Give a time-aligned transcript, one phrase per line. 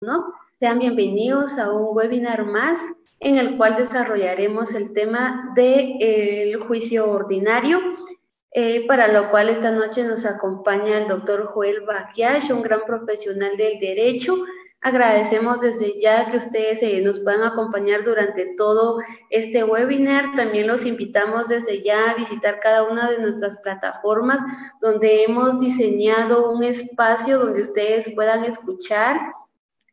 [0.00, 0.32] ¿no?
[0.60, 2.80] Sean bienvenidos a un webinar más
[3.20, 7.80] en el cual desarrollaremos el tema del juicio ordinario,
[8.52, 13.56] eh, para lo cual esta noche nos acompaña el doctor Joel Baquiash, un gran profesional
[13.56, 14.36] del derecho.
[14.80, 20.36] Agradecemos desde ya que ustedes eh, nos puedan acompañar durante todo este webinar.
[20.36, 24.40] También los invitamos desde ya a visitar cada una de nuestras plataformas
[24.80, 29.18] donde hemos diseñado un espacio donde ustedes puedan escuchar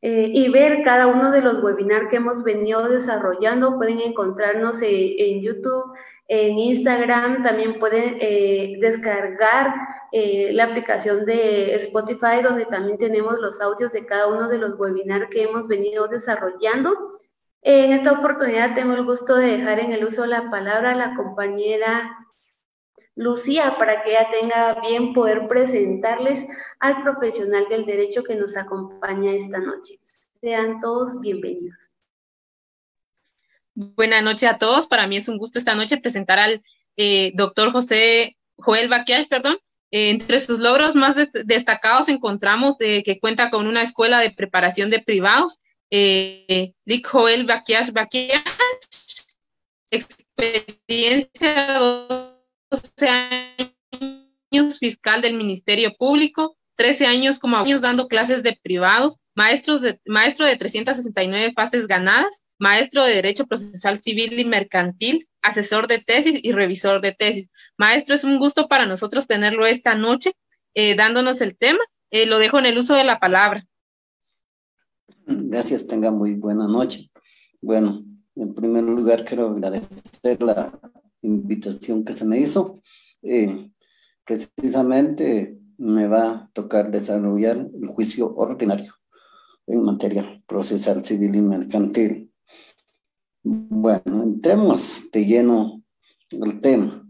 [0.07, 3.75] eh, y ver cada uno de los webinars que hemos venido desarrollando.
[3.77, 5.83] Pueden encontrarnos en, YouTube,
[6.27, 9.73] en Instagram, también pueden eh, descargar
[10.11, 14.77] eh, la aplicación de Spotify, donde también tenemos los audios de cada uno de los
[14.77, 16.91] webinars que hemos venido desarrollando.
[17.63, 21.15] En esta oportunidad tengo el gusto de dejar en el uso la palabra a la
[21.15, 22.15] compañera
[23.15, 26.45] Lucía, para que ella tenga bien poder presentarles
[26.79, 29.99] al profesional del derecho que nos acompaña esta noche.
[30.41, 31.77] Sean todos bienvenidos.
[33.73, 34.87] Buenas noches a todos.
[34.87, 36.61] Para mí es un gusto esta noche presentar al
[36.97, 39.57] eh, doctor José Joel Baquiash, perdón.
[39.91, 44.89] Eh, entre sus logros más destacados encontramos de que cuenta con una escuela de preparación
[44.89, 46.73] de privados, eh,
[47.03, 48.41] Joel Baquiash Baquiash,
[49.89, 52.24] experiencia 12
[54.51, 59.99] años fiscal del Ministerio Público, 13 años como años dando clases de privados, maestros de,
[60.05, 66.39] maestro de 369 fases ganadas, maestro de Derecho Procesal Civil y Mercantil, asesor de tesis
[66.41, 67.49] y revisor de tesis.
[67.77, 70.33] Maestro, es un gusto para nosotros tenerlo esta noche
[70.73, 71.79] eh, dándonos el tema.
[72.11, 73.65] Eh, lo dejo en el uso de la palabra.
[75.25, 77.09] Gracias, tenga muy buena noche.
[77.61, 78.03] Bueno,
[78.35, 80.71] en primer lugar quiero agradecer la
[81.25, 82.81] invitación que se me hizo.
[83.21, 83.69] Eh,
[84.25, 88.93] precisamente me va a tocar desarrollar el juicio ordinario
[89.67, 92.31] en materia procesal civil y mercantil.
[93.43, 95.83] Bueno, entremos de lleno
[96.41, 97.07] al tema.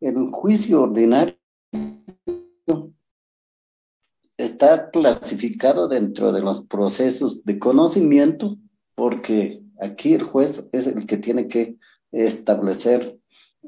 [0.00, 1.38] El juicio ordinario
[4.36, 8.56] está clasificado dentro de los procesos de conocimiento
[8.94, 11.76] porque aquí el juez es el que tiene que
[12.10, 13.18] establecer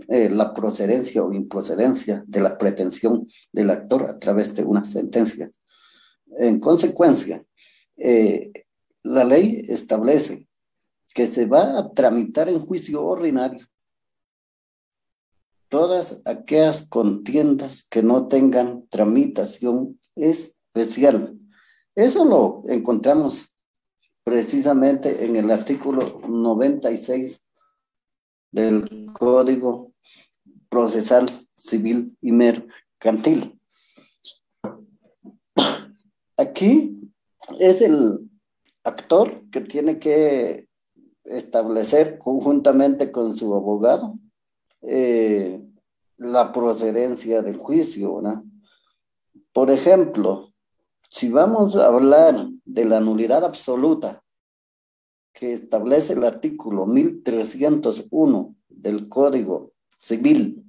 [0.09, 5.51] eh, la procedencia o improcedencia de la pretensión del actor a través de una sentencia.
[6.39, 7.45] En consecuencia,
[7.97, 8.53] eh,
[9.05, 10.49] la ley establece
[11.15, 13.65] que se va a tramitar en juicio ordinario
[15.69, 21.39] todas aquellas contiendas que no tengan tramitación especial.
[21.95, 23.57] Eso lo encontramos
[24.25, 27.45] precisamente en el artículo 96
[28.55, 28.85] del
[29.19, 29.93] Código
[30.69, 31.27] Procesal
[31.57, 33.59] Civil y Mercantil.
[36.37, 37.01] Aquí
[37.59, 38.31] es el
[38.85, 40.69] actor que tiene que
[41.25, 44.19] establecer conjuntamente con su abogado
[44.83, 45.61] eh,
[46.17, 48.23] la procedencia del juicio.
[49.53, 50.53] Por ejemplo,
[51.11, 54.24] si vamos a hablar de la nulidad absoluta
[55.35, 60.65] que establece el artículo 1301 del Código Civil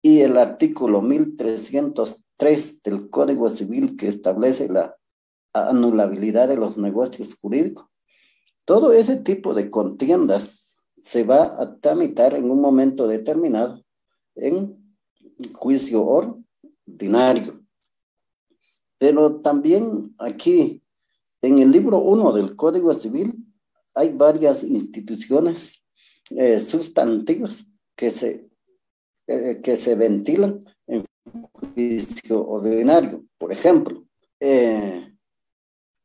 [0.00, 4.96] y el artículo 1303 del Código Civil que establece la
[5.52, 7.86] anulabilidad de los negocios jurídicos.
[8.64, 13.82] Todo ese tipo de contiendas se va a tramitar en un momento determinado
[14.36, 14.96] en
[15.52, 17.60] juicio ordinario.
[18.98, 20.81] Pero también aquí
[21.42, 23.44] en el libro 1 del Código Civil
[23.94, 25.84] hay varias instituciones
[26.30, 27.66] eh, sustantivas
[27.96, 28.48] que se,
[29.26, 31.04] eh, que se ventilan en
[31.52, 33.26] juicio ordinario.
[33.38, 34.06] Por ejemplo,
[34.40, 35.14] eh,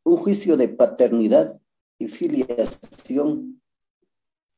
[0.04, 1.62] un juicio de paternidad
[2.00, 3.62] y filiación,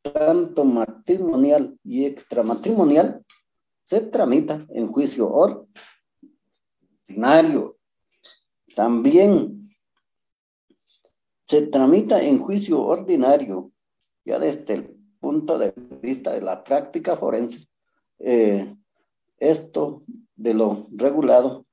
[0.02, 3.26] tanto matrimonial y extramatrimonial,
[3.84, 5.30] se tramita en juicio
[7.10, 7.78] ordinario.
[8.76, 9.59] También
[11.50, 13.72] se tramita en juicio ordinario,
[14.24, 17.68] ya desde el punto de vista de la práctica forense,
[18.20, 18.76] eh,
[19.40, 20.04] esto
[20.36, 21.66] de lo regulado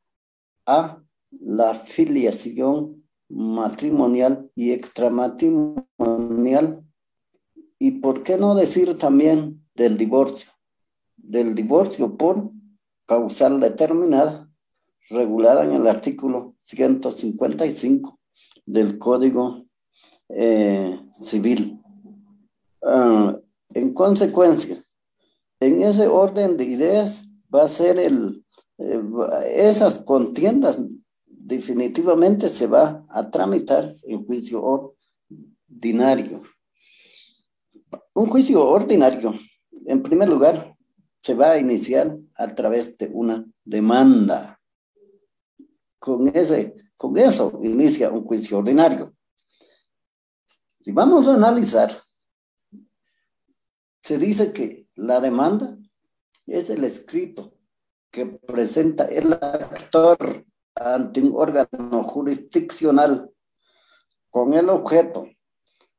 [0.64, 6.82] a la filiación matrimonial y extramatrimonial.
[7.78, 10.52] Y por qué no decir también del divorcio,
[11.18, 12.50] del divorcio por
[13.04, 14.50] causal determinada,
[15.10, 18.18] regulada en el artículo 155
[18.64, 19.65] del Código
[20.28, 21.80] eh, civil.
[22.82, 23.38] Ah,
[23.74, 24.82] en consecuencia,
[25.60, 28.44] en ese orden de ideas va a ser el,
[28.78, 29.02] eh,
[29.54, 30.80] esas contiendas
[31.26, 36.42] definitivamente se va a tramitar en juicio ordinario.
[38.14, 39.34] Un juicio ordinario,
[39.86, 40.76] en primer lugar,
[41.22, 44.60] se va a iniciar a través de una demanda.
[45.98, 49.15] Con, ese, con eso inicia un juicio ordinario.
[50.86, 52.00] Si vamos a analizar,
[54.04, 55.76] se dice que la demanda
[56.46, 57.58] es el escrito
[58.12, 60.46] que presenta el actor
[60.76, 63.28] ante un órgano jurisdiccional
[64.30, 65.28] con el objeto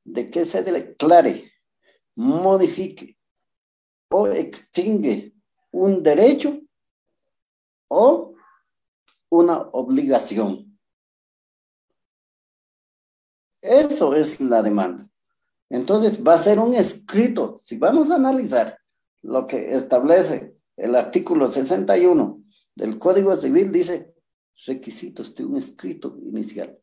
[0.05, 1.51] de que se declare,
[2.15, 3.17] modifique
[4.09, 5.33] o extingue
[5.71, 6.61] un derecho
[7.89, 8.35] o
[9.27, 10.66] una obligación.
[13.67, 15.07] Eso es la demanda.
[15.69, 17.59] Entonces va a ser un escrito.
[17.63, 18.77] Si vamos a analizar
[19.21, 22.43] lo que establece el artículo 61
[22.75, 24.13] del Código Civil, dice
[24.65, 26.79] requisitos de un escrito inicial.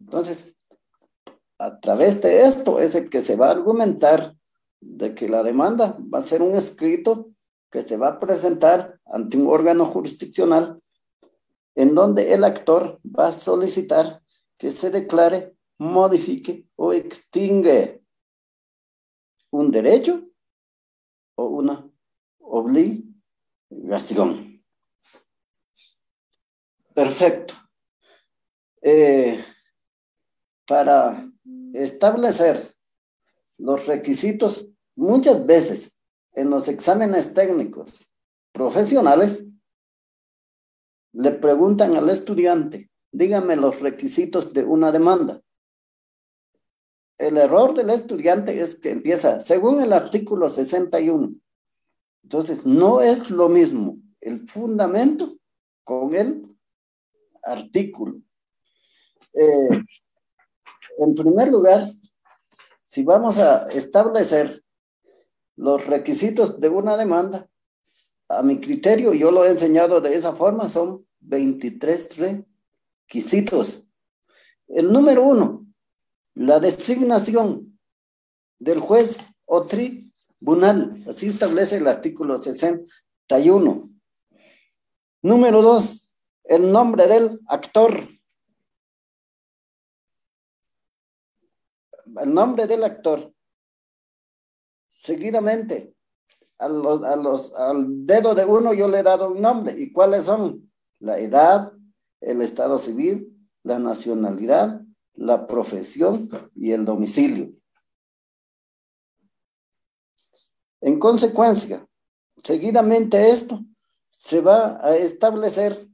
[0.00, 0.54] Entonces,
[1.58, 4.36] a través de esto es el que se va a argumentar
[4.80, 7.30] de que la demanda va a ser un escrito
[7.70, 10.80] que se va a presentar ante un órgano jurisdiccional
[11.74, 14.22] en donde el actor va a solicitar
[14.56, 18.02] que se declare, modifique o extingue
[19.50, 20.28] un derecho
[21.36, 21.90] o una
[22.38, 23.04] obligación.
[26.94, 27.54] Perfecto.
[28.82, 29.42] Eh,
[30.66, 31.30] para
[31.72, 32.74] establecer
[33.56, 35.96] los requisitos, muchas veces
[36.32, 38.12] en los exámenes técnicos
[38.52, 39.46] profesionales,
[41.12, 45.42] le preguntan al estudiante, dígame los requisitos de una demanda
[47.18, 51.34] el error del estudiante es que empieza, según el artículo 61.
[52.22, 55.36] Entonces, no es lo mismo el fundamento
[55.84, 56.56] con el
[57.42, 58.20] artículo.
[59.32, 59.84] Eh,
[60.98, 61.92] en primer lugar,
[62.82, 64.62] si vamos a establecer
[65.56, 67.48] los requisitos de una demanda,
[68.28, 72.44] a mi criterio, yo lo he enseñado de esa forma, son 23
[73.06, 73.82] requisitos.
[74.68, 75.67] El número uno,
[76.38, 77.80] la designación
[78.60, 80.96] del juez o tribunal.
[81.08, 83.90] Así establece el artículo 61.
[85.22, 88.08] Número dos, el nombre del actor.
[92.22, 93.34] El nombre del actor.
[94.90, 95.96] Seguidamente,
[96.58, 99.74] a los, a los, al dedo de uno yo le he dado un nombre.
[99.76, 100.70] ¿Y cuáles son?
[101.00, 101.72] La edad,
[102.20, 104.82] el estado civil, la nacionalidad,
[105.18, 107.52] la profesión y el domicilio.
[110.80, 111.86] En consecuencia,
[112.42, 113.64] seguidamente esto
[114.10, 115.88] se va a establecer,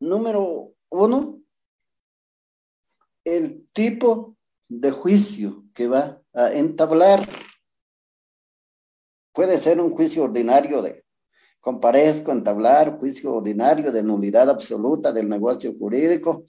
[0.00, 1.40] número uno,
[3.24, 4.36] el tipo
[4.68, 7.28] de juicio que va a entablar.
[9.32, 11.04] Puede ser un juicio ordinario de
[11.60, 16.44] comparezco, entablar, juicio ordinario de nulidad absoluta del negocio jurídico,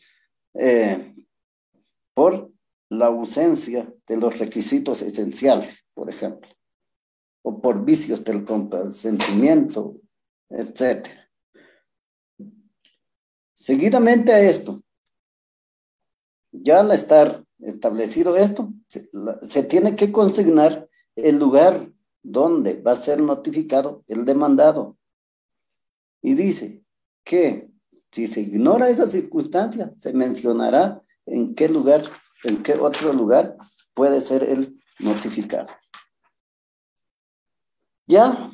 [0.54, 1.16] eh,
[2.14, 2.52] por
[2.90, 6.50] la ausencia de los requisitos esenciales, por ejemplo,
[7.42, 9.98] o por vicios del consentimiento,
[10.50, 11.08] etc.
[13.54, 14.84] Seguidamente a esto,
[16.52, 19.10] ya al estar establecido esto, se,
[19.42, 24.98] se tiene que consignar el lugar donde va a ser notificado el demandado.
[26.22, 26.84] Y dice
[27.24, 27.73] que
[28.14, 32.04] si se ignora esa circunstancia, se mencionará en qué lugar,
[32.44, 33.58] en qué otro lugar
[33.96, 35.68] puede ser el notificado.
[38.06, 38.52] Ya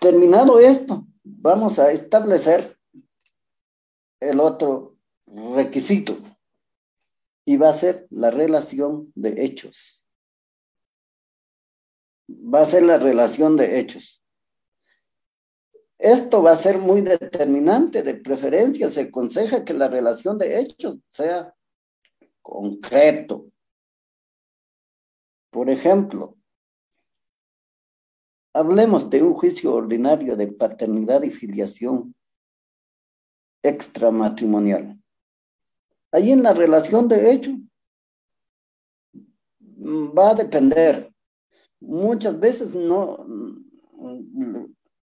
[0.00, 2.78] terminado esto, vamos a establecer
[4.20, 4.96] el otro
[5.26, 6.16] requisito
[7.44, 10.02] y va a ser la relación de hechos.
[12.30, 14.23] Va a ser la relación de hechos.
[15.98, 18.02] Esto va a ser muy determinante.
[18.02, 21.54] De preferencia, se aconseja que la relación de hechos sea
[22.42, 23.46] concreto.
[25.50, 26.36] Por ejemplo,
[28.52, 32.14] hablemos de un juicio ordinario de paternidad y filiación
[33.62, 35.00] extramatrimonial.
[36.12, 37.54] Ahí en la relación de hechos
[39.84, 41.12] va a depender.
[41.80, 43.26] Muchas veces no,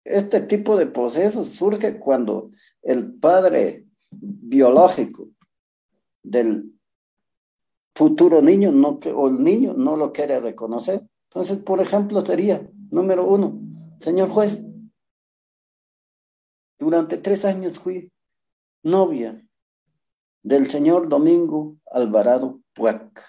[0.05, 2.51] este tipo de procesos surge cuando
[2.83, 5.29] el padre biológico
[6.23, 6.71] del
[7.95, 11.01] futuro niño no, o el niño no lo quiere reconocer.
[11.29, 13.59] Entonces, por ejemplo, sería, número uno,
[13.99, 14.63] señor juez,
[16.77, 18.11] durante tres años fui
[18.83, 19.41] novia
[20.43, 23.21] del señor Domingo Alvarado Puac.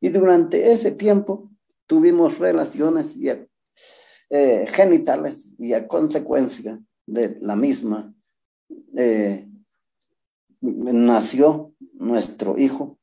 [0.00, 1.50] Y durante ese tiempo
[1.86, 3.16] tuvimos relaciones
[4.36, 8.12] eh, genitales y a consecuencia de la misma
[8.96, 9.48] eh,
[10.60, 12.98] nació nuestro hijo,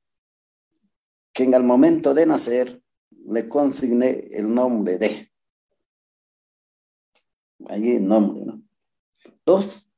[1.31, 2.83] que en el momento de nacer
[3.29, 5.31] le consigné el nombre de.
[7.69, 8.61] Allí nombre, ¿no?
[9.45, 9.89] Dos.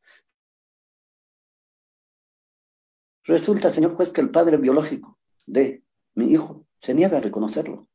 [3.24, 7.88] Resulta, señor juez, que el padre biológico de mi hijo se niega a reconocerlo.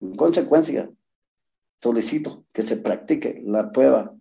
[0.00, 0.90] En consecuencia,
[1.84, 4.16] solicito que se practique la prueba,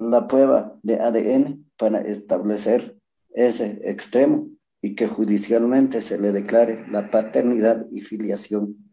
[0.00, 2.98] la prueba de ADN para establecer
[3.30, 4.48] ese extremo
[4.82, 8.92] y que judicialmente se le declare la paternidad y filiación,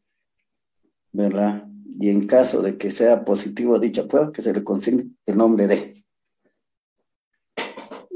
[1.14, 1.68] ¿verdad?
[2.00, 5.66] Y en caso de que sea positivo dicha prueba, que se le consigne el nombre
[5.66, 5.96] de.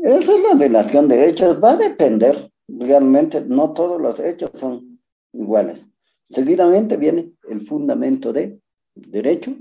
[0.03, 4.99] Esa es la relación de hechos, va a depender, realmente no todos los hechos son
[5.33, 5.87] iguales.
[6.29, 8.59] Seguidamente viene el fundamento de
[8.95, 9.55] derecho,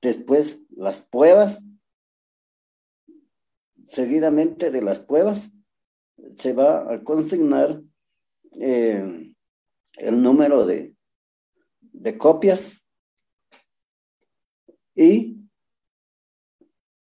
[0.00, 1.62] después las pruebas,
[3.84, 5.52] seguidamente de las pruebas
[6.36, 7.82] se va a consignar
[8.60, 9.34] eh,
[9.96, 10.94] el número de,
[11.80, 12.82] de copias
[14.94, 15.38] y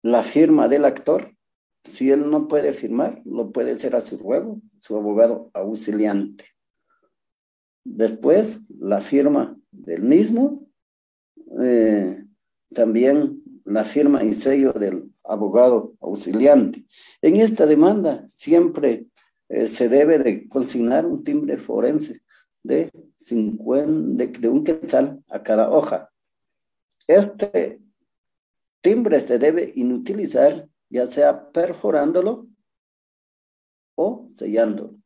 [0.02, 1.36] la firma del actor.
[1.84, 6.46] Si él no puede firmar, lo puede hacer a su ruego, su abogado auxiliante.
[7.84, 10.68] Después, la firma del mismo,
[11.62, 12.24] eh,
[12.74, 16.86] también la firma y sello del abogado auxiliante.
[17.22, 19.06] En esta demanda siempre
[19.50, 22.22] eh, se debe de consignar un timbre forense
[22.64, 26.12] de, 50, de un quetzal a cada hoja.
[27.08, 27.80] Este
[28.82, 32.48] timbre se debe inutilizar ya sea perforándolo
[33.96, 34.99] o sellándolo.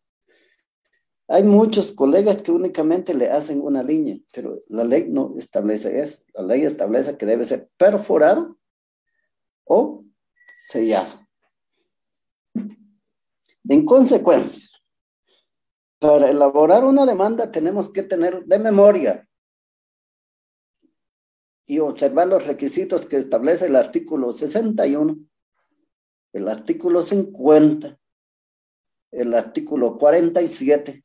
[1.33, 6.23] Hay muchos colegas que únicamente le hacen una línea, pero la ley no establece eso.
[6.35, 8.55] La ley establece que debe ser perforado
[9.63, 10.05] o
[10.53, 11.27] sellado.
[13.67, 14.61] En consecuencia,
[15.97, 19.27] para elaborar una demanda tenemos que tener de memoria
[21.65, 25.17] y observar los requisitos que establece el artículo 61,
[26.33, 27.99] el artículo 50,
[29.09, 31.02] el artículo 47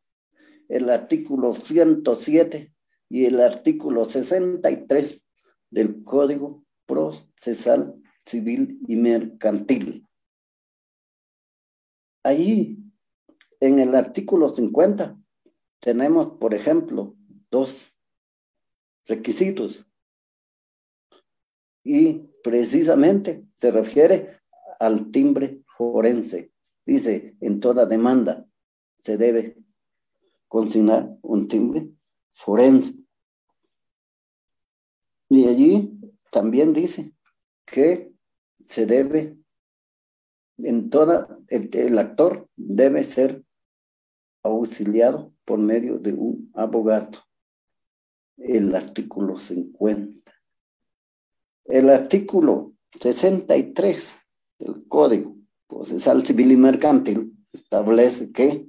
[0.68, 2.72] el artículo 107
[3.08, 5.26] y el artículo 63
[5.70, 7.94] del Código Procesal
[8.24, 10.06] Civil y Mercantil.
[12.22, 12.78] Allí,
[13.60, 15.18] en el artículo 50,
[15.80, 17.16] tenemos, por ejemplo,
[17.50, 17.96] dos
[19.06, 19.86] requisitos.
[21.82, 24.40] Y precisamente se refiere
[24.78, 26.52] al timbre forense.
[26.84, 28.46] Dice, en toda demanda
[28.98, 29.56] se debe
[30.48, 31.88] consignar un timbre
[32.34, 32.94] forense.
[35.28, 36.00] Y allí
[36.30, 37.12] también dice
[37.66, 38.12] que
[38.60, 39.36] se debe,
[40.58, 43.44] en toda, el, actor debe ser
[44.42, 47.18] auxiliado por medio de un abogado.
[48.36, 50.32] El artículo 50.
[51.64, 54.26] El artículo 63
[54.58, 55.36] del Código
[55.66, 58.68] Procesal Civil y Mercantil establece que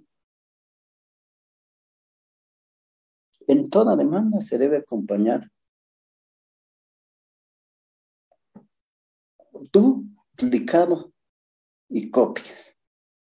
[3.50, 5.50] En toda demanda se debe acompañar
[9.74, 11.12] duplicado
[11.90, 12.78] y copias.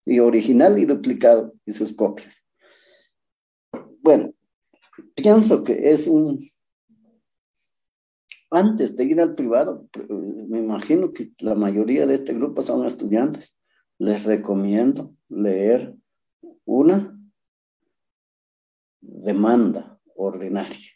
[0.05, 2.45] Y original y duplicado y sus copias.
[4.01, 4.33] Bueno,
[5.15, 6.51] pienso que es un...
[8.51, 13.57] Antes de ir al privado, me imagino que la mayoría de este grupo son estudiantes.
[13.97, 15.95] Les recomiendo leer
[16.65, 17.17] una
[18.99, 20.91] demanda ordinaria,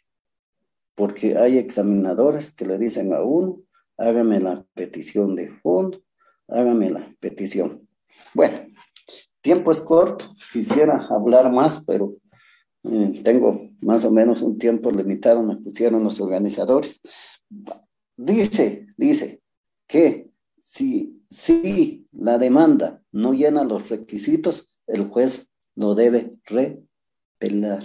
[0.94, 3.62] porque hay examinadores que le dicen a uno,
[3.96, 6.02] hágame la petición de fondo,
[6.48, 7.88] hágame la petición.
[8.34, 8.54] Bueno,
[9.40, 12.16] tiempo es corto, quisiera hablar más, pero
[12.84, 17.00] eh, tengo más o menos un tiempo limitado, me pusieron los organizadores.
[18.16, 19.42] Dice, dice
[19.86, 27.82] que si, si la demanda no llena los requisitos, el juez lo debe repelar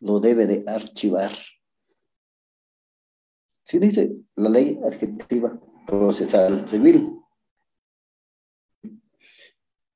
[0.00, 1.32] lo debe de archivar.
[3.64, 7.16] Sí dice la ley adjetiva procesal civil.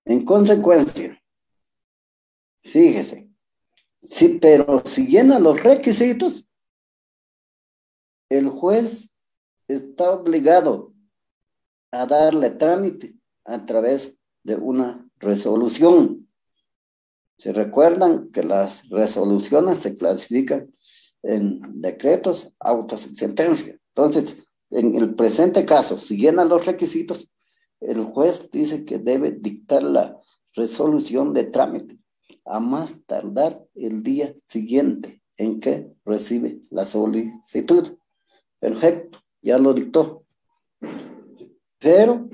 [0.04, 1.20] En consecuencia,
[2.62, 3.30] fíjese,
[4.02, 6.46] sí, pero si llena los requisitos,
[8.28, 9.10] el juez
[9.66, 10.92] está obligado
[11.90, 16.28] a darle trámite a través de una resolución.
[17.38, 20.72] Se recuerdan que las resoluciones se clasifican
[21.22, 23.78] en decretos, autos y sentencias.
[23.88, 27.30] Entonces, en el presente caso, si llenan los requisitos,
[27.80, 30.18] el juez dice que debe dictar la
[30.54, 31.98] resolución de trámite
[32.44, 37.96] a más tardar el día siguiente en que recibe la solicitud.
[38.58, 40.24] Perfecto, ya lo dictó.
[41.78, 42.28] Pero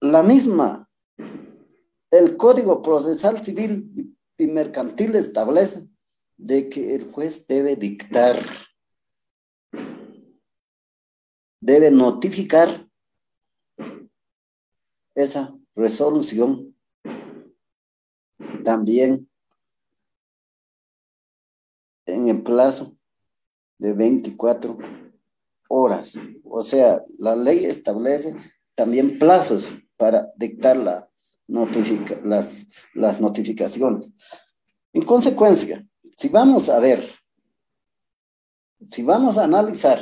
[0.00, 0.87] la misma,
[2.10, 5.88] el Código Procesal Civil y Mercantil establece
[6.36, 8.36] de que el juez debe dictar,
[11.60, 12.88] debe notificar
[15.14, 16.74] esa resolución
[18.64, 19.28] también
[22.06, 22.96] en el plazo
[23.78, 24.78] de 24
[25.68, 26.14] horas.
[26.44, 28.34] O sea, la ley establece
[28.74, 31.07] también plazos para dictar la
[31.48, 34.12] las, las notificaciones.
[34.92, 35.86] En consecuencia,
[36.16, 37.02] si vamos a ver,
[38.84, 39.98] si vamos a analizar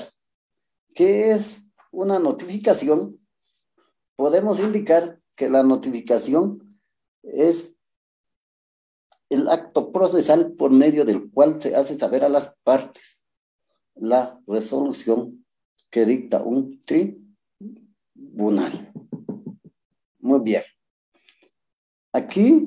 [0.94, 3.18] qué es una notificación,
[4.16, 6.80] podemos indicar que la notificación
[7.22, 7.76] es
[9.28, 13.24] el acto procesal por medio del cual se hace saber a las partes
[13.94, 15.44] la resolución
[15.90, 17.22] que dicta un tribunal.
[20.20, 20.62] Muy bien.
[22.16, 22.66] Aquí,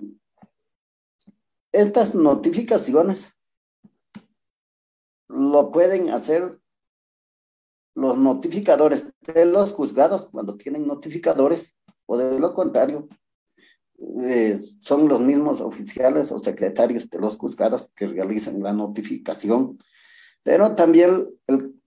[1.71, 3.35] estas notificaciones
[5.27, 6.59] lo pueden hacer
[7.95, 11.75] los notificadores de los juzgados cuando tienen notificadores
[12.05, 13.07] o de lo contrario,
[14.21, 19.79] eh, son los mismos oficiales o secretarios de los juzgados que realizan la notificación,
[20.43, 21.81] pero también el,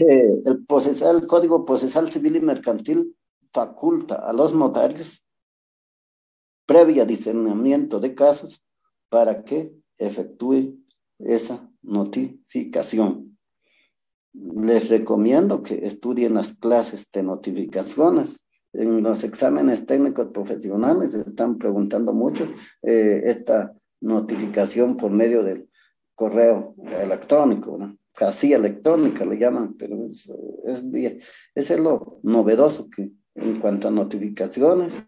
[0.00, 3.16] eh, el, el Código Procesal Civil y Mercantil
[3.52, 5.22] faculta a los notarios
[6.66, 8.62] previa discernimiento de casos
[9.08, 10.86] para que efectúen
[11.18, 13.38] esa notificación.
[14.34, 18.46] Les recomiendo que estudien las clases de notificaciones.
[18.72, 22.46] En los exámenes técnicos profesionales están preguntando mucho
[22.82, 25.70] eh, esta notificación por medio del
[26.14, 27.96] correo electrónico, ¿no?
[28.12, 30.32] casi electrónica le llaman, pero es,
[30.64, 30.82] es,
[31.54, 35.02] es lo novedoso que en cuanto a notificaciones,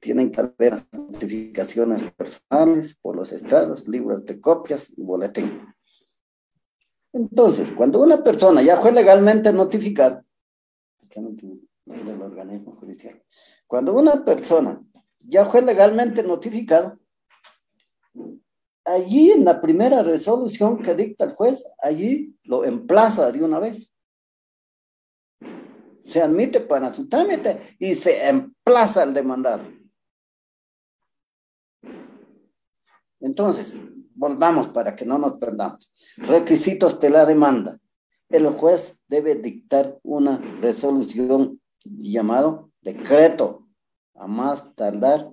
[0.00, 5.62] tienen que haber notificaciones personales por los estados, libros de copias y boletín.
[7.12, 10.24] Entonces, cuando una persona ya fue legalmente notificada,
[11.84, 13.20] del organismo judicial,
[13.66, 14.80] cuando una persona
[15.20, 16.96] ya fue legalmente notificada,
[18.84, 23.90] allí en la primera resolución que dicta el juez, allí lo emplaza de una vez
[26.08, 29.64] se admite para su trámite y se emplaza el demandado.
[33.20, 33.76] Entonces,
[34.14, 35.92] volvamos para que no nos perdamos.
[36.16, 37.78] Requisitos de la demanda.
[38.28, 43.66] El juez debe dictar una resolución llamado decreto
[44.14, 45.32] a más tardar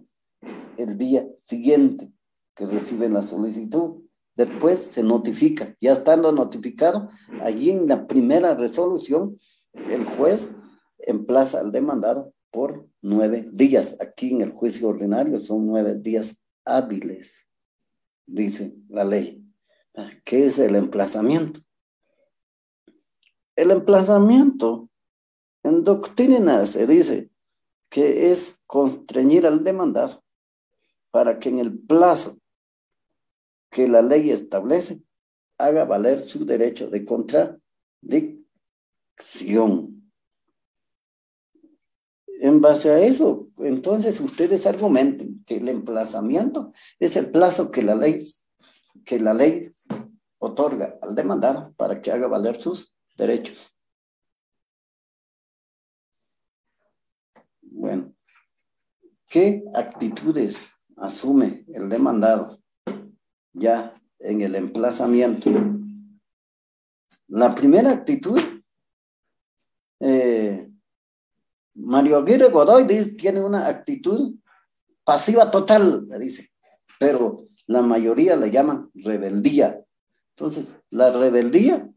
[0.78, 2.12] el día siguiente
[2.56, 4.04] que recibe la solicitud.
[4.36, 5.76] Después se notifica.
[5.82, 7.10] Ya estando notificado,
[7.42, 9.40] allí en la primera resolución,
[9.74, 10.52] el juez
[11.00, 13.98] emplaza al demandado por nueve días.
[14.00, 17.48] Aquí en el juicio ordinario son nueve días hábiles
[18.26, 19.44] dice la ley.
[20.24, 21.62] ¿Qué es el emplazamiento?
[23.56, 24.90] El emplazamiento
[25.64, 27.32] en doctrina se dice
[27.90, 30.24] que es constreñir al demandado
[31.12, 32.38] para que en el plazo
[33.70, 35.02] que la ley establece
[35.58, 39.95] haga valer su derecho de contradicción.
[42.42, 47.96] En base a eso, entonces ustedes argumenten que el emplazamiento es el plazo que la
[47.96, 48.18] ley,
[49.06, 49.72] que la ley
[50.38, 53.74] otorga al demandado para que haga valer sus derechos.
[57.62, 58.14] Bueno,
[59.28, 62.60] ¿qué actitudes asume el demandado
[63.54, 65.52] ya en el emplazamiento?
[67.28, 68.40] La primera actitud
[70.00, 70.70] eh,
[71.86, 74.34] Mario Aguirre Godoy tiene una actitud
[75.04, 76.52] pasiva total, le dice,
[77.00, 79.86] pero la mayoría le llaman rebeldía.
[80.32, 81.88] Entonces, la rebeldía,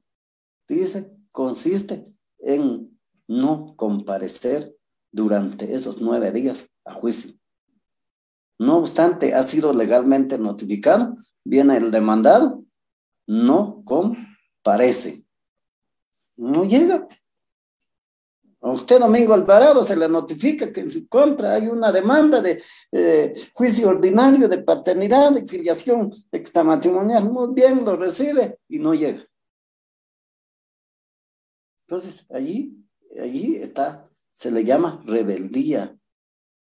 [0.69, 2.07] dice, consiste
[2.39, 4.77] en no comparecer
[5.11, 7.33] durante esos nueve días a juicio.
[8.59, 12.63] No obstante, ha sido legalmente notificado, viene el demandado,
[13.27, 15.25] no comparece.
[16.37, 17.09] No llega.
[18.73, 23.33] Usted, Domingo Alvarado, se le notifica que en su contra hay una demanda de eh,
[23.53, 27.31] juicio ordinario de paternidad, de filiación extramatrimonial.
[27.31, 29.27] Muy bien, lo recibe y no llega.
[31.87, 32.85] Entonces, allí,
[33.21, 35.97] allí está, se le llama rebeldía.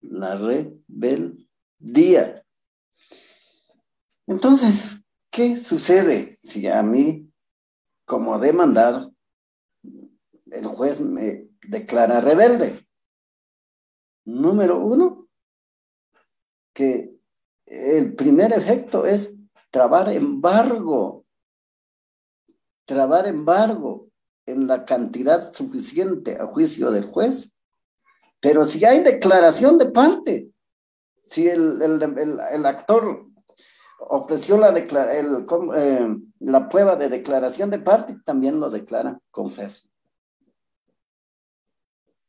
[0.01, 1.35] La rebeldía.
[4.27, 7.31] Entonces, ¿qué sucede si a mí,
[8.05, 9.13] como demandado,
[10.51, 12.87] el juez me declara rebelde?
[14.25, 15.29] Número uno,
[16.73, 17.15] que
[17.65, 19.33] el primer efecto es
[19.71, 21.25] trabar embargo,
[22.85, 24.09] trabar embargo
[24.45, 27.55] en la cantidad suficiente a juicio del juez.
[28.39, 30.49] Pero si hay declaración de parte,
[31.23, 33.27] si el, el actor
[33.99, 39.89] ofreció la, el, eh, la prueba de declaración de parte, también lo declara confeso.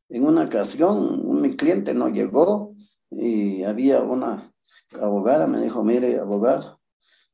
[0.08, 2.74] En una ocasión, mi cliente no llegó
[3.10, 4.52] y había una
[5.00, 6.80] abogada, me dijo, mire, abogado,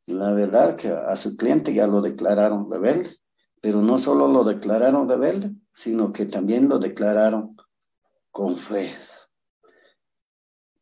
[0.06, 3.16] la verdad que a su cliente ya lo declararon rebelde,
[3.60, 7.56] pero no solo lo declararon rebelde, sino que también lo declararon
[8.30, 9.28] confeso.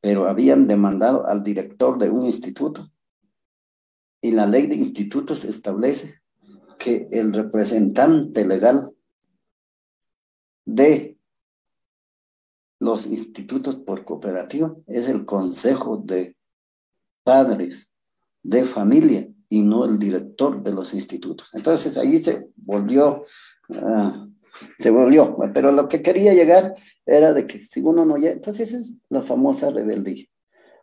[0.00, 2.90] Pero habían demandado al director de un instituto
[4.20, 6.22] y la ley de institutos establece
[6.78, 8.92] que el representante legal
[10.64, 11.18] de
[12.82, 16.36] los institutos por cooperativa es el consejo de
[17.22, 17.94] padres
[18.42, 21.54] de familia y no el director de los institutos.
[21.54, 23.24] Entonces ahí se volvió,
[23.76, 24.26] ah,
[24.80, 26.74] se volvió, pero lo que quería llegar
[27.06, 30.26] era de que si uno no llega, entonces es la famosa rebeldía.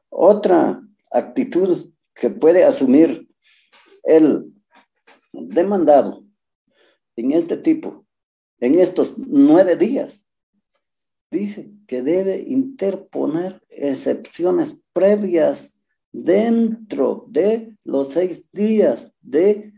[0.07, 0.81] Otra
[1.11, 3.27] actitud que puede asumir
[4.03, 4.53] el
[5.33, 6.23] demandado
[7.17, 8.05] en este tipo,
[8.61, 10.28] en estos nueve días,
[11.31, 15.75] dice que debe interponer excepciones previas
[16.11, 19.73] dentro de los seis días de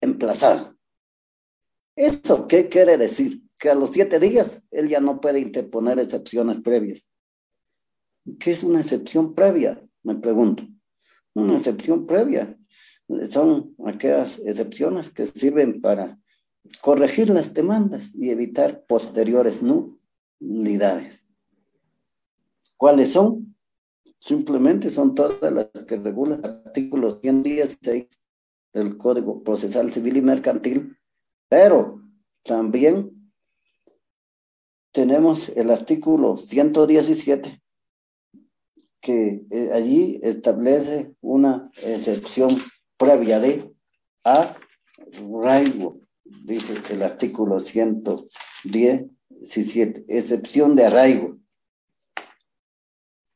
[0.00, 0.74] emplazar.
[1.96, 3.42] ¿Eso qué quiere decir?
[3.58, 7.08] Que a los siete días él ya no puede interponer excepciones previas.
[8.38, 9.82] ¿Qué es una excepción previa?
[10.02, 10.64] Me pregunto
[11.34, 12.56] una excepción previa.
[13.30, 16.18] Son aquellas excepciones que sirven para
[16.80, 21.26] corregir las demandas y evitar posteriores nulidades.
[22.76, 23.56] ¿Cuáles son?
[24.18, 28.06] Simplemente son todas las que regulan el artículo 116
[28.72, 30.96] del Código Procesal Civil y Mercantil,
[31.48, 32.02] pero
[32.42, 33.32] también
[34.92, 37.62] tenemos el artículo 117
[39.00, 42.56] que eh, allí establece una excepción
[42.96, 43.70] previa de
[44.22, 46.00] arraigo,
[46.44, 51.38] dice el artículo 110, 17, excepción de arraigo.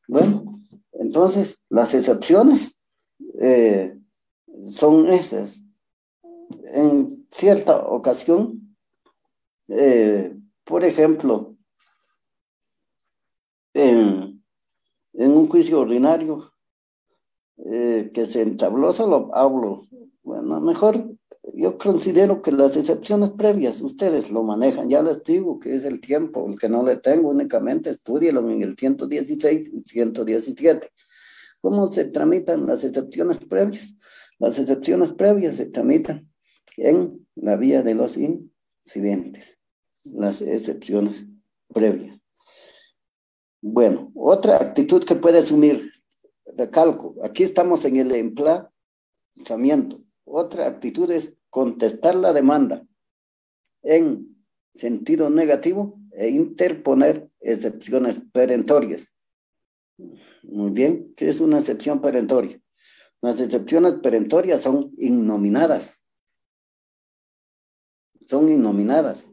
[0.07, 0.45] Bueno,
[0.93, 2.79] entonces las excepciones
[3.41, 3.97] eh,
[4.63, 5.63] son esas.
[6.73, 8.75] En cierta ocasión,
[9.67, 11.55] eh, por ejemplo,
[13.73, 14.41] en
[15.13, 16.53] un juicio ordinario
[17.65, 19.87] eh, que se entabló, solo hablo.
[20.23, 21.18] Bueno, mejor
[21.53, 25.99] yo considero que las excepciones previas, ustedes lo manejan, ya les digo que es el
[26.01, 30.91] tiempo, el que no le tengo únicamente, estudielo en el 116 y 117.
[31.61, 33.95] ¿Cómo se tramitan las excepciones previas?
[34.37, 36.29] Las excepciones previas se tramitan
[36.77, 39.57] en la vía de los incidentes,
[40.03, 41.25] las excepciones
[41.67, 42.19] previas.
[43.61, 45.91] Bueno, otra actitud que puede asumir,
[46.45, 50.01] recalco, aquí estamos en el emplazamiento.
[50.23, 52.85] Otra actitud es contestar la demanda
[53.81, 59.15] en sentido negativo e interponer excepciones perentorias.
[60.43, 62.61] Muy bien, ¿qué es una excepción perentoria?
[63.21, 66.03] Las excepciones perentorias son innominadas.
[68.25, 69.27] Son innominadas.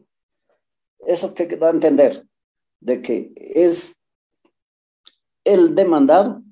[0.99, 2.27] ¿Eso qué va a entender?
[2.79, 3.95] De que es
[5.43, 6.43] el demandado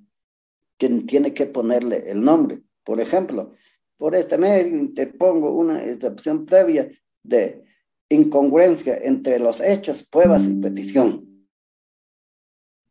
[0.77, 2.61] quien tiene que ponerle el nombre.
[2.83, 3.53] Por ejemplo,
[3.97, 6.89] por este medio interpongo una excepción previa
[7.23, 7.63] de
[8.09, 11.47] incongruencia entre los hechos, pruebas y petición.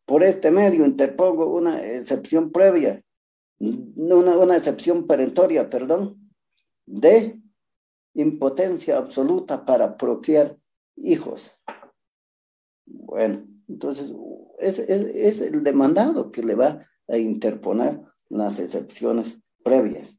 [0.05, 3.03] Por este medio interpongo una excepción previa,
[3.59, 6.31] una, una excepción perentoria, perdón,
[6.85, 7.39] de
[8.13, 10.57] impotencia absoluta para procrear
[10.95, 11.51] hijos.
[12.85, 14.13] Bueno, entonces
[14.59, 20.14] es, el demandado que le va a interponer las excepciones previas.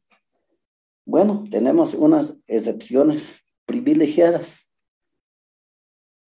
[1.06, 4.64] Bueno, tenemos unas excepciones privilegiadas.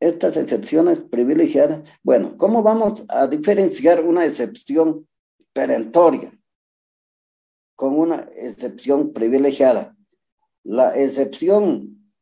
[0.00, 5.08] estas excepciones privilegiadas, bueno, ¿cómo vamos a diferenciar una excepción
[5.52, 6.32] perentoria
[7.74, 9.96] con una excepción privilegiada?
[10.62, 12.12] La excepción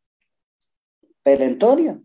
[1.23, 2.01] perentoria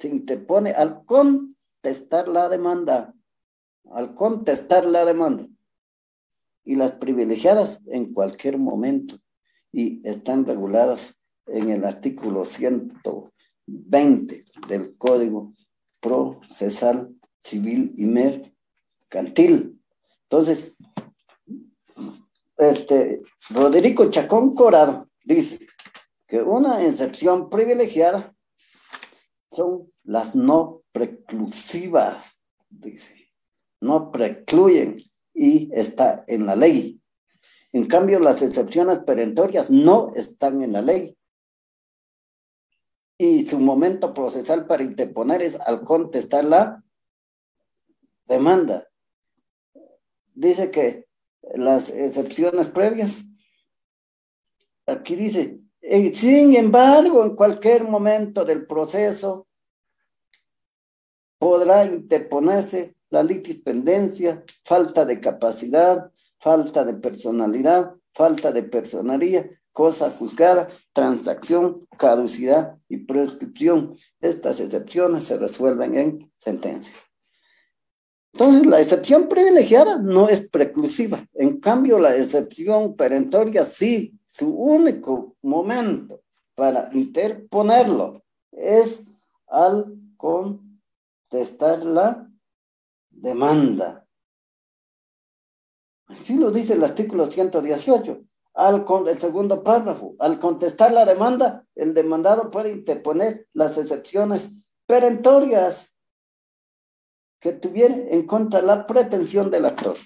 [0.00, 3.14] se interpone al contestar la demanda,
[3.92, 5.46] al contestar la demanda.
[6.64, 9.20] Y las privilegiadas en cualquier momento
[9.78, 11.14] y están reguladas
[11.46, 15.54] en el artículo 120 del Código
[16.00, 19.80] Procesal Civil y Mercantil.
[20.24, 20.76] Entonces,
[22.56, 25.60] este, Roderico Chacón Corado dice
[26.26, 28.34] que una excepción privilegiada
[29.52, 33.14] son las no preclusivas, dice,
[33.80, 34.96] no precluyen
[35.32, 36.97] y está en la ley.
[37.78, 41.16] En cambio, las excepciones perentorias no están en la ley.
[43.16, 46.82] Y su momento procesal para interponer es al contestar la
[48.26, 48.88] demanda.
[50.34, 51.06] Dice que
[51.54, 53.22] las excepciones previas,
[54.84, 55.60] aquí dice,
[56.14, 59.46] sin embargo, en cualquier momento del proceso
[61.38, 70.68] podrá interponerse la litispendencia, falta de capacidad, falta de personalidad, falta de personería, cosa juzgada,
[70.92, 73.96] transacción, caducidad y prescripción.
[74.20, 76.94] Estas excepciones se resuelven en sentencia.
[78.32, 81.26] Entonces, la excepción privilegiada no es preclusiva.
[81.34, 86.20] En cambio, la excepción perentoria sí, su único momento
[86.54, 88.22] para interponerlo
[88.52, 89.04] es
[89.46, 92.28] al contestar la
[93.10, 94.07] demanda.
[96.08, 98.22] Así lo dice el artículo 118.
[98.54, 104.50] Al, el segundo párrafo, al contestar la demanda, el demandado puede interponer las excepciones
[104.86, 105.94] perentorias
[107.40, 109.96] que tuviera en contra la pretensión del actor.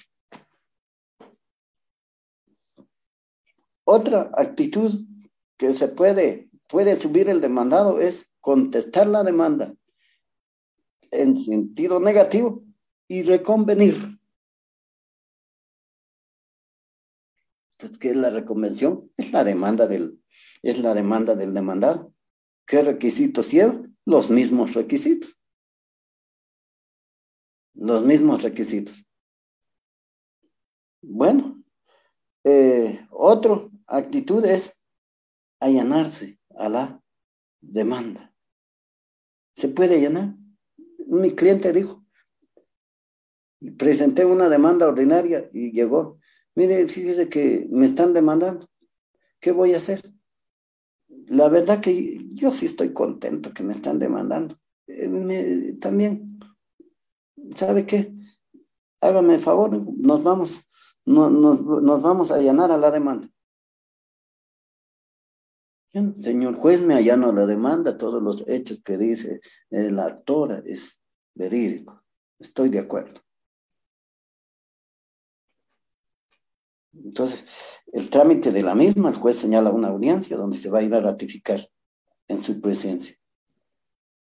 [3.85, 5.07] Otra actitud
[5.57, 9.75] que se puede, puede subir el demandado es contestar la demanda
[11.11, 12.65] en sentido negativo
[13.09, 14.19] y reconvenir.
[17.83, 19.11] Pues, ¿qué es la reconvención?
[19.17, 20.23] Es la demanda del,
[20.63, 22.15] es la demanda del demandado.
[22.65, 23.83] ¿Qué requisitos lleva?
[24.05, 25.37] Los mismos requisitos.
[27.75, 29.05] Los mismos requisitos.
[31.03, 31.61] Bueno,
[32.45, 34.79] eh, otra actitud es
[35.59, 37.03] allanarse a la
[37.61, 38.33] demanda.
[39.57, 40.37] ¿Se puede allanar?
[41.09, 42.07] Mi cliente dijo,
[43.77, 46.21] presenté una demanda ordinaria y llegó.
[46.55, 48.69] Mire, fíjese que me están demandando.
[49.41, 50.01] ¿Qué voy a hacer?
[51.29, 54.57] La verdad que yo sí estoy contento que me están demandando.
[54.87, 56.39] Eh, también,
[57.55, 58.15] ¿sabe qué?
[59.01, 60.63] Hágame el favor, nos vamos,
[61.05, 63.29] no, nos, vamos a allanar a la demanda.
[66.17, 71.03] Señor juez, me allano la demanda, todos los hechos que dice la actora es
[71.35, 72.03] verídico.
[72.39, 73.21] Estoy de acuerdo.
[76.95, 77.45] Entonces,
[77.93, 80.95] el trámite de la misma, el juez señala una audiencia donde se va a ir
[80.95, 81.61] a ratificar
[82.29, 83.17] en su presencia.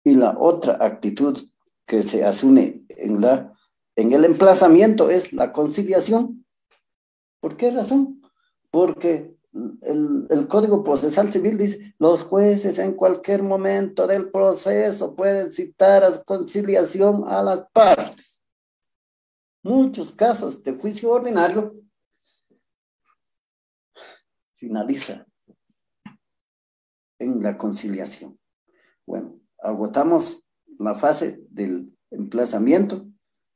[0.04, 1.38] Y la otra actitud
[1.86, 3.54] que se asume en, la,
[3.96, 6.44] en el emplazamiento es la conciliación.
[7.40, 8.22] ¿Por qué razón?
[8.70, 9.34] Porque
[9.82, 16.04] el, el, Código Procesal Civil dice, los jueces en cualquier momento del proceso pueden citar
[16.04, 18.42] a conciliación a las partes.
[19.62, 21.74] Muchos casos de juicio ordinario
[24.58, 25.26] finaliza
[27.20, 28.38] en la conciliación.
[29.06, 30.44] Bueno, agotamos
[30.78, 33.06] la fase del emplazamiento.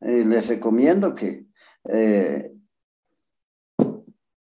[0.00, 1.46] Eh, les recomiendo que
[1.88, 2.52] eh,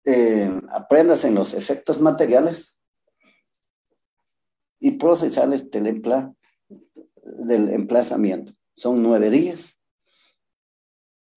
[0.06, 2.80] eh, aprendas en los efectos materiales
[4.80, 6.02] y procesales del,
[7.46, 8.54] del emplazamiento.
[8.76, 9.80] Son nueve días.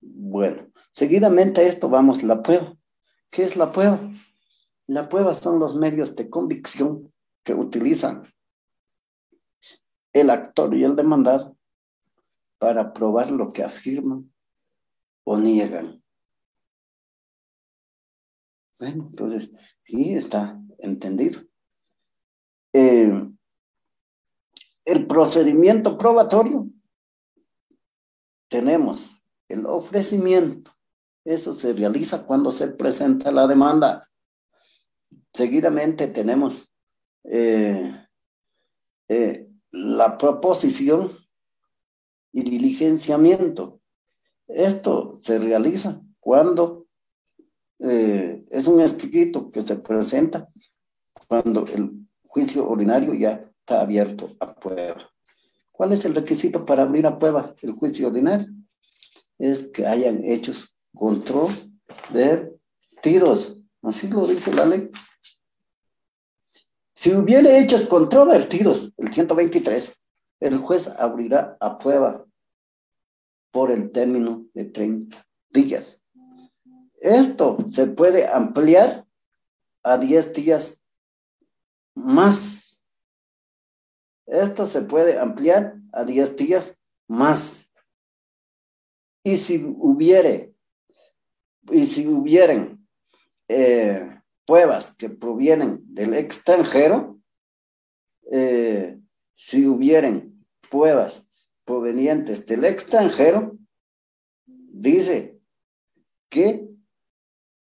[0.01, 2.77] Bueno, seguidamente a esto vamos la prueba.
[3.31, 3.99] ¿Qué es la prueba?
[4.87, 8.23] La prueba son los medios de convicción que utilizan
[10.13, 11.57] el actor y el demandado
[12.59, 14.33] para probar lo que afirman
[15.25, 16.03] o niegan.
[18.79, 19.53] Bueno, entonces,
[19.85, 21.41] sí está entendido.
[22.73, 23.31] Eh,
[24.85, 26.69] el procedimiento probatorio,
[28.49, 30.73] tenemos el ofrecimiento.
[31.25, 34.09] Eso se realiza cuando se presenta la demanda.
[35.37, 36.73] Seguidamente tenemos
[37.25, 37.95] eh,
[39.07, 41.13] eh, la proposición
[42.33, 43.83] y diligenciamiento.
[44.49, 46.87] Esto se realiza cuando
[47.81, 50.49] eh, es un escrito que se presenta
[51.29, 55.13] cuando el juicio ordinario ya está abierto a prueba.
[55.71, 58.49] ¿Cuál es el requisito para abrir a prueba el juicio ordinario?
[59.39, 63.61] Es que hayan hechos controvertidos.
[63.83, 64.91] Así lo dice la ley.
[66.97, 70.03] Si hubiera hechos controvertidos, el 123,
[70.41, 72.25] el juez abrirá a prueba
[73.51, 76.03] por el término de 30 días.
[76.99, 79.07] Esto se puede ampliar
[79.83, 80.81] a 10 días
[81.95, 82.83] más.
[84.25, 86.79] Esto se puede ampliar a 10 días
[87.09, 87.71] más.
[89.23, 90.55] Y si hubiere,
[91.71, 92.89] y si hubieran
[93.49, 94.16] eh,
[94.47, 97.21] pruebas que provienen del extranjero,
[98.31, 98.99] eh,
[99.35, 101.27] si hubieran pruebas
[101.65, 103.59] provenientes del extranjero,
[104.47, 105.41] dice
[106.29, 106.69] que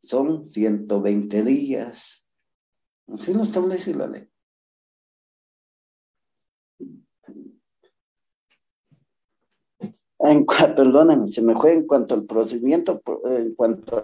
[0.03, 2.29] son 120 días.
[3.09, 4.29] Así lo establece la ley.
[10.25, 14.03] En, perdónenme, se me fue en cuanto al procedimiento, en cuanto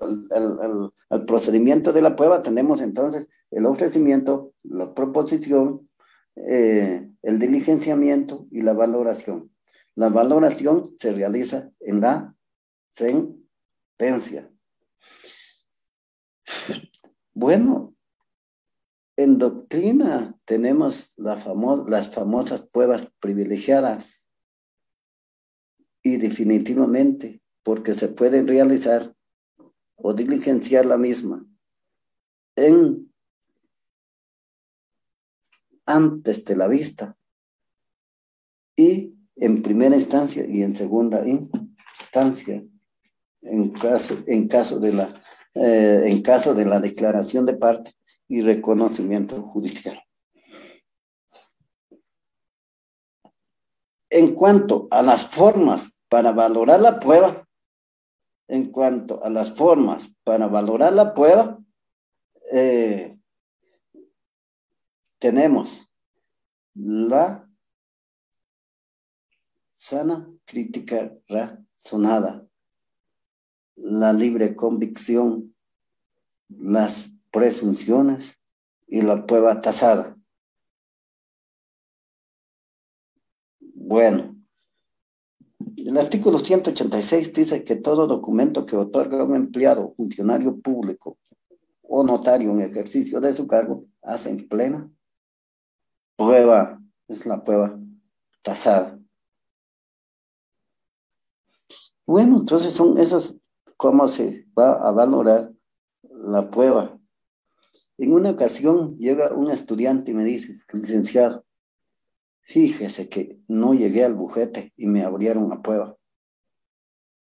[1.08, 5.88] al, procedimiento de la prueba, tenemos entonces el ofrecimiento, la proposición,
[6.36, 9.50] eh, el diligenciamiento y la valoración.
[9.94, 12.34] La valoración se realiza en la
[12.90, 14.50] sentencia.
[17.32, 17.94] Bueno,
[19.16, 24.29] en doctrina tenemos las famosas pruebas privilegiadas
[26.02, 29.14] y definitivamente porque se pueden realizar
[29.96, 31.46] o diligenciar la misma
[32.56, 33.12] en
[35.86, 37.16] antes de la vista
[38.76, 42.62] y en primera instancia y en segunda instancia
[43.42, 45.22] en caso, en caso, de, la,
[45.54, 47.94] eh, en caso de la declaración de parte
[48.28, 50.00] y reconocimiento judicial.
[54.10, 57.46] En cuanto a las formas para valorar la prueba,
[58.48, 61.58] en cuanto a las formas para valorar la prueba,
[62.52, 63.16] eh,
[65.20, 65.88] tenemos
[66.74, 67.48] la
[69.70, 72.46] sana crítica razonada,
[73.76, 75.54] la libre convicción,
[76.48, 78.40] las presunciones
[78.88, 80.19] y la prueba tasada.
[83.90, 84.36] Bueno,
[85.76, 91.18] el artículo 186 dice que todo documento que otorga un empleado, funcionario público
[91.82, 94.88] o notario en ejercicio de su cargo hace en plena
[96.14, 97.80] prueba, es la prueba
[98.42, 98.96] tasada.
[102.06, 103.40] Bueno, entonces son esas,
[103.76, 105.52] cómo se va a valorar
[106.04, 106.96] la prueba.
[107.98, 111.44] En una ocasión llega un estudiante y me dice, licenciado,
[112.42, 115.96] fíjese que no llegué al bujete y me abrieron la prueba.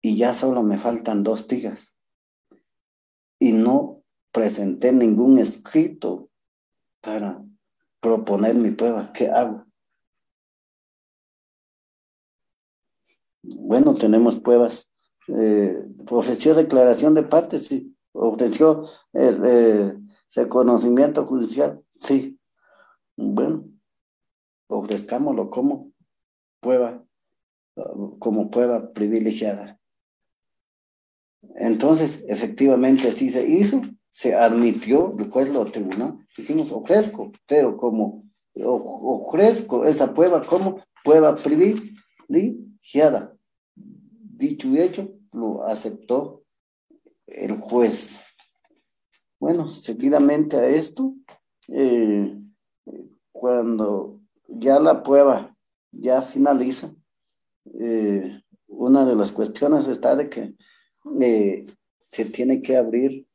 [0.02, 1.96] Y ya solo me faltan dos tigas.
[3.38, 6.28] Y no presenté ningún escrito
[7.00, 7.42] para
[8.00, 9.12] proponer mi prueba.
[9.12, 9.64] ¿Qué hago?
[13.42, 14.90] Bueno, tenemos pruebas.
[15.28, 17.96] Eh, ofreció declaración de parte, sí.
[18.12, 19.98] Ofreció el eh,
[20.34, 22.38] reconocimiento judicial, sí.
[23.16, 23.64] Bueno,
[24.68, 25.92] ofrezcámoslo como
[26.60, 27.04] prueba,
[28.18, 29.78] como prueba privilegiada.
[31.56, 38.24] Entonces, efectivamente, así se hizo, se admitió, el juez lo tribunal, dijimos, ofrezco, pero como
[38.56, 43.34] ofrezco esa prueba como prueba privilegiada
[44.36, 46.44] dicho y hecho, lo aceptó
[47.26, 48.24] el juez.
[49.38, 51.14] Bueno, seguidamente a esto,
[51.68, 52.38] eh,
[53.32, 54.13] cuando
[54.48, 55.56] ya la prueba
[55.90, 56.94] ya finaliza,
[57.80, 60.54] eh, una de las cuestiones está de que
[61.20, 61.64] eh,
[62.00, 63.26] se tiene que abrir,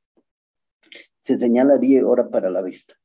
[1.22, 2.96] se señala día y hora para la vista.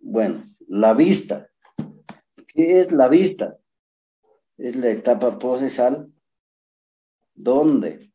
[0.00, 1.50] Bueno, la vista.
[2.46, 3.58] ¿Qué es la vista?
[4.56, 6.10] es la etapa procesal
[7.34, 8.12] donde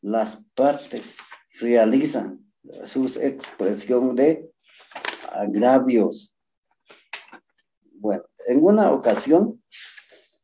[0.00, 1.16] las partes
[1.60, 2.44] realizan
[2.84, 4.50] su expresión de
[5.32, 6.36] agravios.
[8.00, 9.60] Bueno, en una ocasión,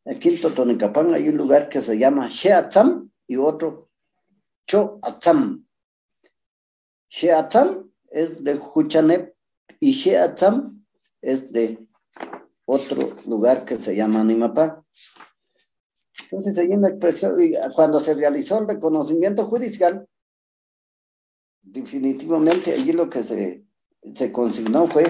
[0.05, 3.91] aquí en Totonicapán hay un lugar que se llama Sheatzam y otro
[4.67, 5.65] Choatzam.
[7.09, 9.35] Sheatzam es de Juchanep
[9.79, 10.85] y Sheatzam
[11.23, 11.87] es de
[12.65, 14.85] otro lugar que se llama Animapá.
[16.25, 17.37] Entonces, en la expresión,
[17.75, 20.09] cuando se realizó el reconocimiento judicial,
[21.63, 25.05] definitivamente allí lo que se consignó fue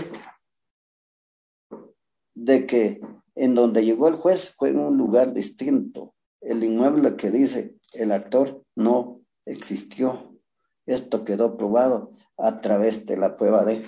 [2.44, 3.00] de que
[3.34, 6.14] en donde llegó el juez fue en un lugar distinto.
[6.40, 10.38] El inmueble que dice el actor no existió.
[10.86, 13.84] Esto quedó probado a través de la prueba de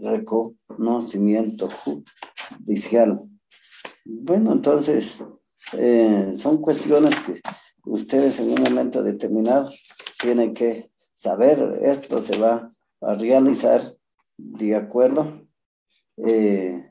[0.00, 3.22] reconocimiento judicial.
[4.04, 5.18] Bueno, entonces,
[5.74, 7.40] eh, son cuestiones que
[7.84, 9.70] ustedes en un momento determinado
[10.20, 11.78] tienen que saber.
[11.82, 13.94] Esto se va a realizar
[14.36, 15.46] de acuerdo,
[16.24, 16.87] eh,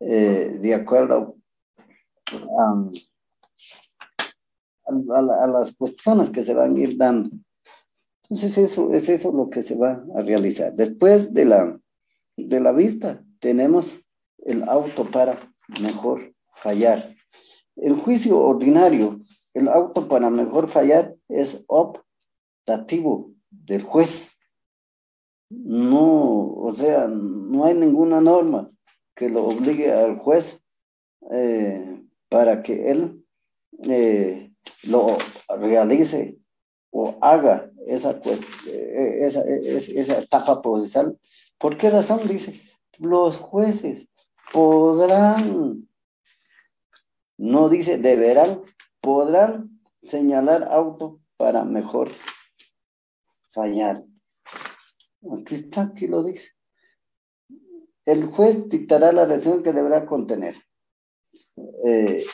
[0.00, 1.36] eh, de acuerdo
[2.58, 2.90] a,
[4.86, 7.30] a, las cuestiones que se van a ir dando.
[8.22, 10.72] Entonces, eso es eso lo que se va a realizar.
[10.72, 11.78] Después de la,
[12.36, 13.98] de la vista, tenemos
[14.38, 15.38] el auto para
[15.82, 17.14] mejor fallar.
[17.76, 19.20] El juicio ordinario,
[19.52, 24.38] el auto para mejor fallar es optativo del juez.
[25.50, 28.70] No, o sea, no hay ninguna norma
[29.20, 30.64] que lo obligue al juez
[31.30, 33.22] eh, para que él
[33.82, 34.50] eh,
[34.84, 35.18] lo
[35.58, 36.38] realice
[36.90, 38.18] o haga esa,
[38.66, 41.20] eh, esa, esa etapa procesal.
[41.58, 42.26] ¿Por qué razón?
[42.26, 42.62] Dice,
[42.98, 44.08] los jueces
[44.54, 45.86] podrán,
[47.36, 48.62] no dice deberán,
[49.02, 52.08] podrán señalar auto para mejor
[53.50, 54.02] fallar.
[55.38, 56.52] Aquí está, aquí lo dice.
[58.10, 60.56] El juez dictará la resolución que deberá contener.
[61.86, 62.24] Eh,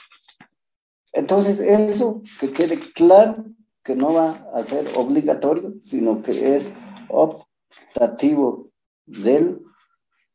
[1.13, 3.45] entonces, eso que quede claro
[3.83, 6.71] que no va a ser obligatorio, sino que es
[7.11, 8.71] optativo
[9.05, 9.61] del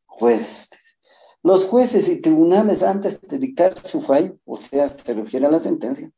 [0.06, 0.70] juez.
[1.42, 5.60] Los jueces y tribunales, antes de dictar su fallo, o sea, se refiere a la
[5.60, 6.12] sentencia,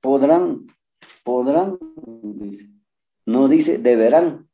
[0.00, 0.66] podrán,
[1.22, 1.78] podrán,
[3.24, 4.48] no dice deberán.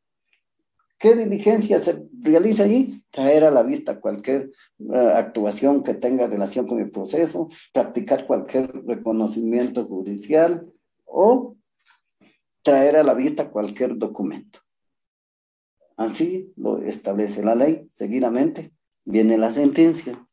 [0.99, 3.00] ¿Qué diligencia se realiza allí?
[3.11, 8.71] Traer a la vista cualquier eh, actuación que tenga relación con el proceso, practicar cualquier
[8.87, 10.67] reconocimiento judicial
[11.05, 11.57] o
[12.63, 14.61] traer a la vista cualquier documento.
[15.97, 17.87] Así lo establece la ley.
[17.93, 18.73] Seguidamente
[19.05, 20.27] viene la sentencia.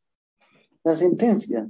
[0.84, 1.68] La sentencia,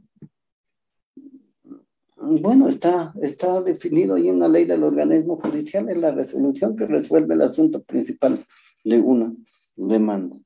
[2.17, 6.87] bueno, está, está definido ahí en la ley del organismo judicial, es la resolución que
[6.87, 8.45] resuelve el asunto principal
[8.85, 9.35] de una
[9.75, 10.37] demanda.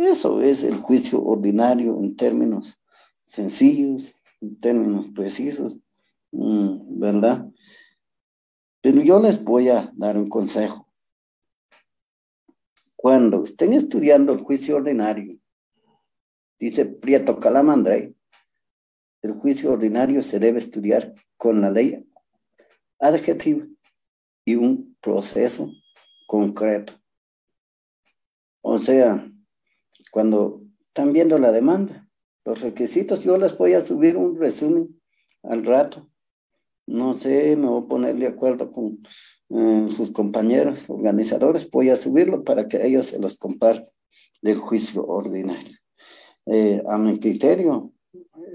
[0.00, 2.80] Eso es el juicio ordinario en términos
[3.26, 5.78] sencillos, en términos precisos,
[6.32, 7.46] mm, ¿verdad?
[8.80, 10.88] Pero yo les voy a dar un consejo.
[12.96, 15.38] Cuando estén estudiando el juicio ordinario,
[16.58, 18.16] dice Prieto Calamandrey,
[19.20, 22.10] el juicio ordinario se debe estudiar con la ley
[22.98, 23.66] adjetiva
[24.46, 25.70] y un proceso
[26.26, 26.94] concreto.
[28.62, 29.29] O sea,
[30.10, 32.08] cuando están viendo la demanda,
[32.44, 35.00] los requisitos, yo les voy a subir un resumen
[35.42, 36.10] al rato
[36.90, 39.00] no sé, me voy a poner de acuerdo con
[39.50, 43.92] eh, sus compañeros organizadores, voy a subirlo para que ellos se los compartan
[44.42, 45.76] del juicio ordinario.
[46.46, 47.92] Eh, a mi criterio,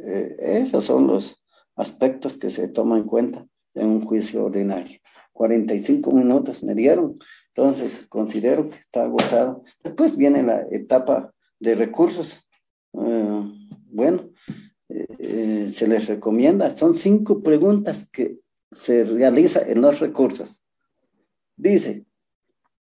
[0.06, 1.46] eh, esos son los
[1.78, 5.00] aspectos que se toman en cuenta en un juicio ordinario.
[5.32, 7.18] 45 minutos me dieron,
[7.54, 9.64] entonces considero que está agotado.
[9.82, 12.48] Después viene la etapa de recursos.
[12.92, 14.30] bueno,
[14.90, 18.40] eh, se les recomienda, son cinco preguntas que
[18.72, 20.64] se realiza en los recursos.
[21.56, 22.06] Dice,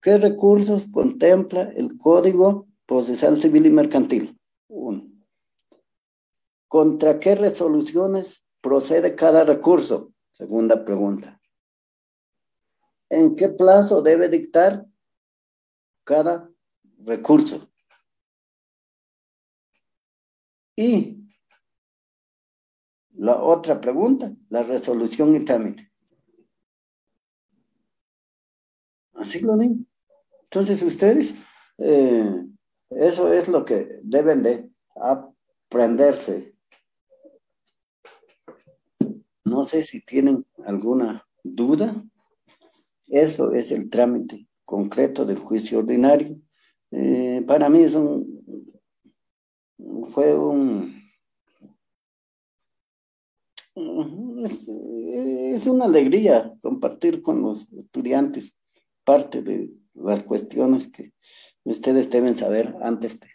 [0.02, 4.40] ¿qué recursos contempla el Código Procesal Civil y Mercantil?
[4.68, 5.10] Uno.
[6.68, 10.14] ¿Contra qué resoluciones procede cada recurso?
[10.30, 11.40] Segunda pregunta.
[13.10, 14.86] ¿En qué plazo debe dictar
[16.04, 16.52] cada
[17.06, 17.70] recurso?
[20.76, 21.26] Y
[23.14, 25.92] la otra pregunta, la resolución y trámite.
[29.14, 29.76] Así lo digo.
[30.44, 31.36] Entonces ustedes,
[31.78, 32.46] eh,
[32.90, 36.56] eso es lo que deben de aprenderse.
[39.44, 42.04] No sé si tienen alguna duda.
[43.08, 46.40] Eso es el trámite concreto del juicio ordinario.
[46.92, 48.35] Eh, para mí es un,
[49.78, 51.06] fue un
[53.76, 58.56] es, una alegría compartir con los estudiantes
[59.04, 61.14] parte de las cuestiones que
[61.64, 63.28] ustedes deben saber antes de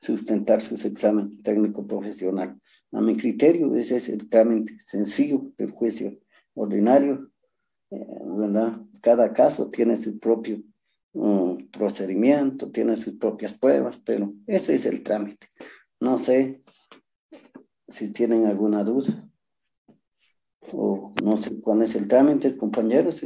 [0.00, 2.58] sustentar su examen técnico profesional.
[2.92, 6.18] a mi criterio, ese es el trámite sencillo del juicio
[6.54, 7.30] ordinario,
[7.90, 8.80] eh, ¿verdad?
[9.02, 10.62] Cada caso tiene su propio
[11.12, 15.46] um, procedimiento, tiene sus propias pruebas, pero ese es el trámite.
[16.00, 16.62] No sé
[17.88, 19.28] si tienen alguna duda
[20.72, 23.22] o no sé cuál es el trámite, compañeros.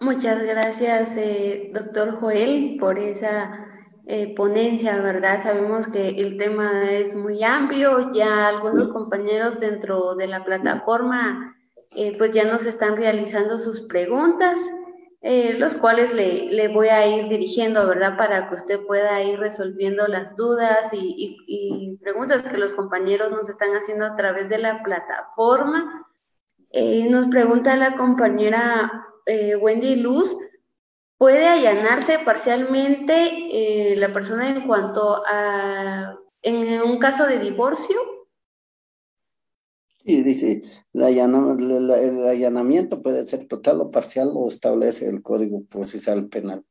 [0.00, 3.66] Muchas gracias, eh, doctor Joel, por esa
[4.06, 5.42] eh, ponencia, ¿verdad?
[5.42, 11.54] Sabemos que el tema es muy amplio, ya algunos compañeros dentro de la plataforma
[11.92, 14.60] eh, pues ya nos están realizando sus preguntas,
[15.20, 18.16] los cuales le, le, voy a ir dirigiendo, ¿verdad?
[18.16, 23.48] Para que usted pueda ir resolviendo las dudas y, y preguntas que los compañeros nos
[23.48, 26.06] están haciendo a través de la plataforma.
[27.10, 30.34] nos pregunta la compañera eh, Wendy Luz,
[31.18, 38.17] ¿puede allanarse parcialmente eh, la persona en cuanto a, en un caso de divorcio?
[40.08, 40.62] Sí, dice,
[40.94, 46.64] el allanamiento puede ser total o parcial o establece el Código Procesal Penal.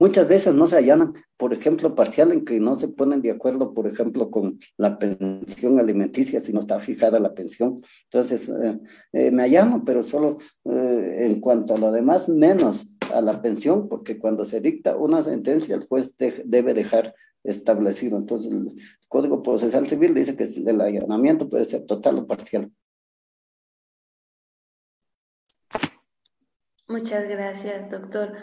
[0.00, 3.72] Muchas veces no se allanan, por ejemplo, parcial en que no se ponen de acuerdo,
[3.72, 7.82] por ejemplo, con la pensión alimenticia, si no está fijada la pensión.
[8.10, 8.80] Entonces, eh,
[9.12, 13.88] eh, me allano, pero solo eh, en cuanto a lo demás, menos a la pensión,
[13.88, 17.14] porque cuando se dicta una sentencia, el juez debe dejar
[17.44, 18.18] establecido.
[18.18, 22.72] Entonces, el Código Procesal Civil dice que el allanamiento puede ser total o parcial.
[26.88, 28.36] Muchas gracias, doctor.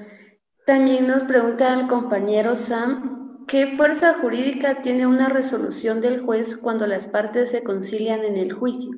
[0.65, 6.87] También nos pregunta el compañero Sam, ¿qué fuerza jurídica tiene una resolución del juez cuando
[6.87, 8.91] las partes se concilian en el juicio?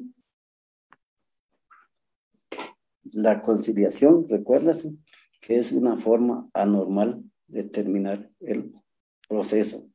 [3.14, 4.96] La conciliación, recuérdase,
[5.42, 8.74] que es una forma anormal de terminar el
[9.28, 9.90] proceso.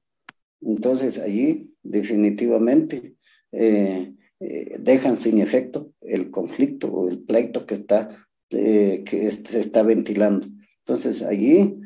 [0.60, 3.16] Entonces, allí definitivamente
[3.52, 9.60] eh, eh, dejan sin efecto el conflicto o el pleito que está eh, que se
[9.60, 10.48] está ventilando.
[10.80, 11.76] Entonces allí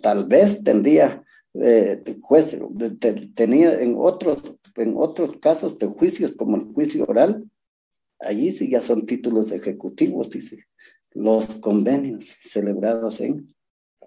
[0.00, 1.22] tal vez tendría
[2.22, 2.58] juez,
[3.34, 7.48] tenía en otros, en otros casos de juicios como el juicio oral,
[8.18, 10.66] allí sí ya son títulos ejecutivos, dice,
[11.12, 13.54] los convenios celebrados en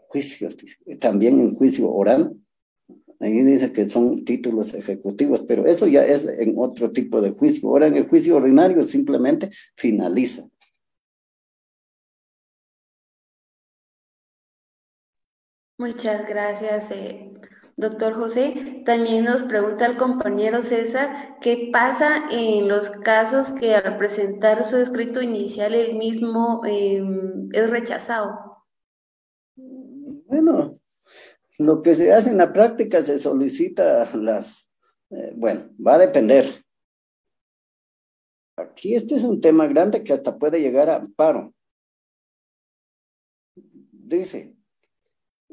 [0.10, 0.58] juicios,
[1.00, 2.36] también en juicio oral,
[3.20, 7.70] ahí dice que son títulos ejecutivos, pero eso ya es en otro tipo de juicio.
[7.70, 10.50] Ahora en el juicio ordinario simplemente finaliza.
[15.78, 17.32] Muchas gracias, eh,
[17.78, 18.82] doctor José.
[18.86, 24.76] También nos pregunta el compañero César, ¿qué pasa en los casos que al presentar su
[24.76, 28.50] escrito inicial el mismo em, es rechazado?
[29.56, 30.80] Bueno,
[31.60, 34.72] lo que se hace en la práctica se solicita las,
[35.10, 36.46] eh, bueno, va a depender.
[38.56, 41.54] Aquí este es un tema grande que hasta puede llegar a amparo.
[43.92, 44.56] Dice,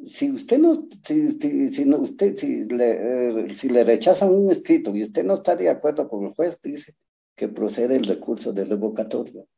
[0.04, 1.30] si usted no, si,
[1.70, 3.82] si, no, usted, si le, eh, si le
[4.30, 6.94] un escrito y usted no está de acuerdo con el juez, dice
[7.34, 9.48] que procede el recurso de revocatorio.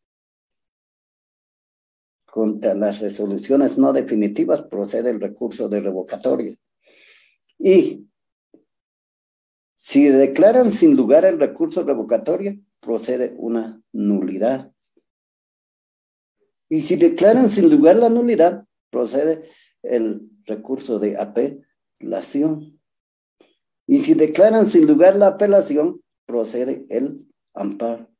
[2.31, 6.57] Contra las resoluciones no definitivas procede el recurso de revocatorio.
[7.59, 8.07] Y
[9.75, 14.71] si declaran sin lugar el recurso revocatorio, procede una nulidad.
[16.69, 19.45] Y si declaran sin lugar la nulidad, procede
[19.83, 22.79] el recurso de apelación.
[23.87, 28.11] Y si declaran sin lugar la apelación, procede el amparo.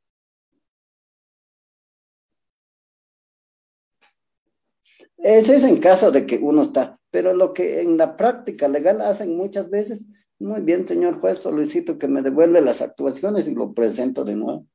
[5.21, 9.01] Ese es en caso de que uno está, pero lo que en la práctica legal
[9.01, 10.07] hacen muchas veces,
[10.39, 14.65] muy bien, señor juez, solicito que me devuelva las actuaciones y lo presento de nuevo.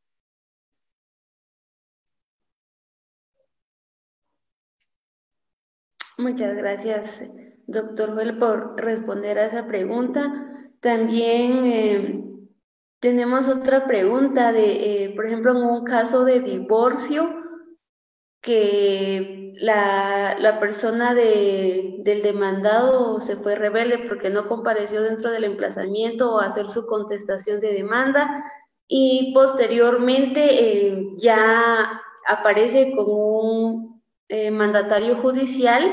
[6.18, 7.22] Muchas gracias,
[7.66, 10.52] doctor Joel, por responder a esa pregunta.
[10.80, 12.24] También eh,
[13.00, 17.43] tenemos otra pregunta de, eh, por ejemplo, en un caso de divorcio,
[18.44, 25.44] que la, la persona de, del demandado se fue rebelde porque no compareció dentro del
[25.44, 28.44] emplazamiento o hacer su contestación de demanda.
[28.86, 35.90] Y posteriormente eh, ya aparece como un eh, mandatario judicial,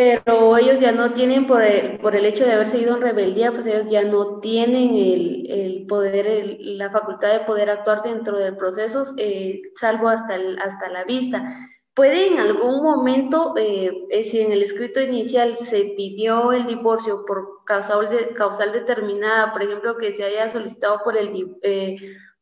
[0.00, 3.52] pero ellos ya no tienen, por el, por el hecho de haberse ido en rebeldía,
[3.52, 8.56] pues ellos ya no tienen el, el poder, la facultad de poder actuar dentro del
[8.56, 11.54] proceso, eh, salvo hasta, hasta la vista.
[11.92, 17.26] ¿Puede en algún momento, eh, eh, si en el escrito inicial se pidió el divorcio
[17.26, 21.96] por causal, causal determinada, por ejemplo, que se haya solicitado por, el, eh,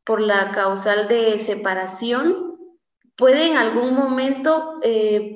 [0.04, 2.47] por la causal de separación,
[3.18, 4.80] ¿puede en algún momento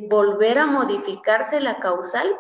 [0.09, 2.35] volver a modificarse la causal?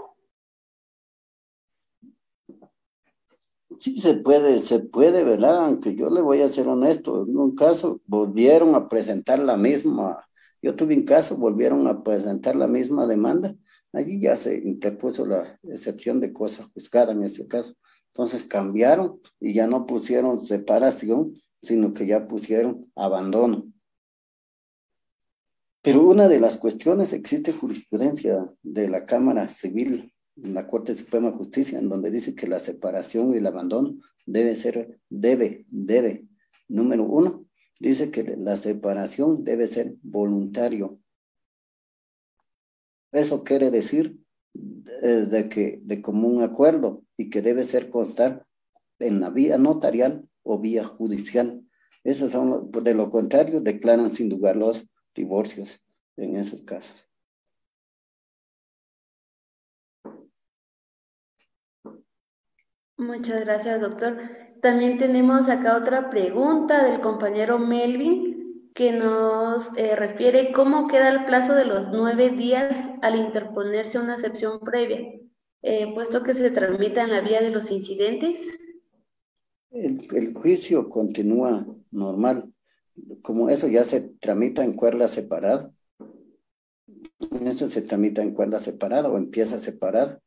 [3.78, 5.64] Sí, se puede, se puede, ¿verdad?
[5.64, 10.24] Aunque yo le voy a ser honesto, en un caso volvieron a presentar la misma
[10.62, 13.56] yo tuve un caso, volvieron a presentar la misma demanda.
[13.92, 17.74] Allí ya se interpuso la excepción de cosa juzgada en ese caso.
[18.06, 23.71] Entonces cambiaron y ya no pusieron separación, sino que ya pusieron abandono.
[25.82, 31.36] Pero una de las cuestiones, existe jurisprudencia de la Cámara Civil, la Corte Suprema de
[31.36, 36.28] Justicia, en donde dice que la separación y el abandono debe ser, debe, debe,
[36.68, 37.46] número uno,
[37.80, 41.00] dice que la separación debe ser voluntario.
[43.10, 44.18] Eso quiere decir
[45.02, 48.46] eh, de que de común acuerdo y que debe ser constar
[49.00, 51.66] en la vía notarial o vía judicial.
[52.04, 55.80] Esos son, de lo contrario, declaran sin lugar los divorcios
[56.16, 56.96] en esos casos.
[62.96, 64.16] Muchas gracias, doctor.
[64.60, 71.24] También tenemos acá otra pregunta del compañero Melvin que nos eh, refiere cómo queda el
[71.24, 75.00] plazo de los nueve días al interponerse una excepción previa,
[75.62, 78.58] eh, puesto que se tramita en la vía de los incidentes.
[79.70, 82.51] El, juicio continúa normal.
[83.22, 85.72] Como eso ya se tramita en cuerda separada,
[87.44, 90.20] eso se tramita en cuerda separada o empieza separada.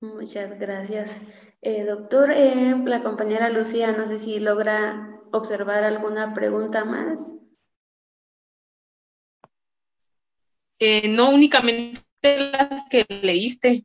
[0.00, 1.16] Muchas gracias.
[1.60, 7.32] Eh, doctor, eh, la compañera Lucía, no sé si logra observar alguna pregunta más.
[10.78, 13.84] Eh, no únicamente las que leíste.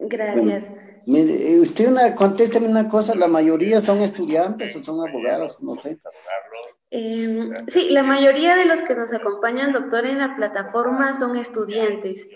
[0.00, 0.64] Gracias.
[1.06, 5.98] Mire, usted una, contésteme una cosa, la mayoría son estudiantes o son abogados, no sé.
[7.68, 12.28] sí, la mayoría de los que nos acompañan, doctor, en la plataforma son estudiantes.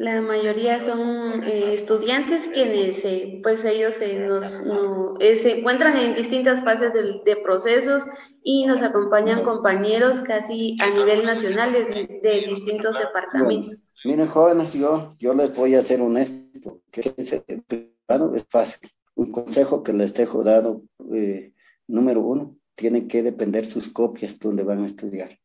[0.00, 3.96] La mayoría son eh, estudiantes quienes, eh, pues ellos
[4.26, 4.62] nos,
[5.20, 8.04] eh, se encuentran en distintas fases de, procesos
[8.42, 13.84] y nos acompañan compañeros casi a nivel nacional de, distintos departamentos.
[14.02, 16.49] miren, jóvenes, yo, yo les voy a ser honesto,
[16.92, 18.90] es, fácil.
[19.14, 20.82] Un consejo que les dejo dado,
[21.86, 25.38] número uno, tienen que depender sus copias donde van a estudiar.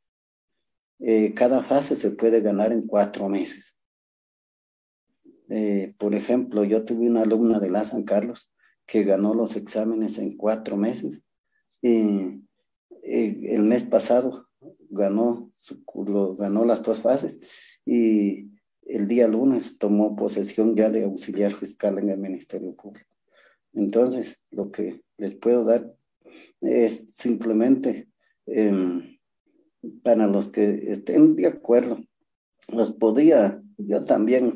[1.36, 3.78] cada fase se puede ganar en cuatro meses
[5.50, 8.54] eh, por ejemplo, yo tuve una alumna de la San Carlos
[8.86, 11.26] que ganó los exámenes en cuatro meses.
[11.82, 12.42] el
[13.64, 14.48] mes pasado
[14.90, 15.52] ganó,
[16.38, 17.40] ganó las dos fases
[17.86, 18.50] y
[18.86, 23.10] el día lunes tomó posesión ya de auxiliar fiscal en el Ministerio Público.
[23.74, 25.94] Entonces, lo que les puedo dar
[26.62, 28.08] es simplemente
[28.46, 29.18] em,
[30.04, 32.00] para los que estén de acuerdo,
[32.70, 34.54] los podía yo también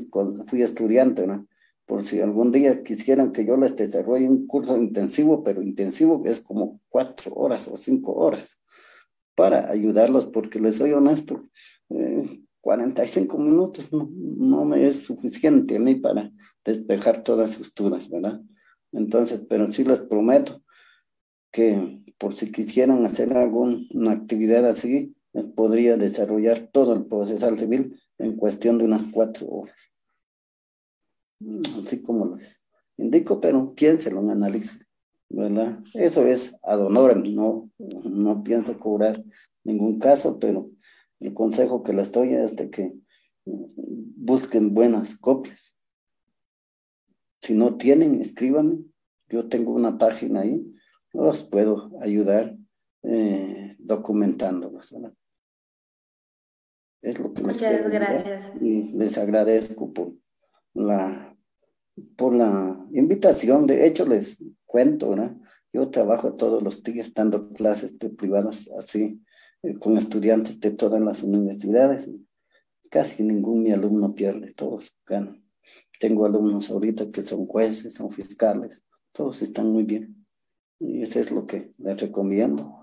[0.48, 1.48] fui estudiante, ¿no?
[1.86, 6.30] Por si algún día quisieran que yo les desarrolle un curso intensivo, pero intensivo que
[6.30, 8.62] es como cuatro horas o cinco horas,
[9.36, 11.50] para ayudarlos, porque les soy honesto,
[12.70, 16.32] 45 eh, minutos no, no, me es suficiente a mí para
[16.64, 18.42] despejar todas sus dudas, ¿verdad?
[18.92, 20.62] Entonces, pero sí les prometo
[21.52, 28.00] que por si quisieran hacer alguna actividad así, les podría desarrollar todo el procesal civil
[28.20, 29.92] en cuestión de unas cuatro horas.
[31.82, 32.62] Así como lo es.
[32.98, 34.86] Indico, pero quién se lo analice,
[35.28, 35.80] ¿verdad?
[35.96, 39.24] Eso es ad honorem, no, no pienso cobrar
[39.64, 40.70] ningún caso, pero
[41.20, 42.94] el consejo que les doy es de que
[43.46, 45.76] busquen buenas copias.
[47.42, 48.80] Si no tienen, escríbanme.
[49.30, 50.66] Yo tengo una página ahí,
[51.14, 52.58] los puedo ayudar
[53.04, 54.92] eh, documentándolos.
[54.92, 55.14] ¿verdad?
[57.02, 58.52] Es lo que Muchas gracias.
[58.62, 60.14] Y les agradezco por
[60.74, 61.38] la,
[62.18, 63.68] por la invitación.
[63.68, 65.42] De hecho, les cuento, ¿no?
[65.72, 69.22] Yo trabajo todos los días dando clases de privadas así,
[69.80, 72.10] con estudiantes de todas las universidades.
[72.90, 75.44] Casi ningún mi alumno pierde, todos ganan.
[76.00, 80.26] Tengo alumnos ahorita que son jueces, son fiscales, todos están muy bien.
[80.80, 82.74] Y eso es lo que les recomiendo.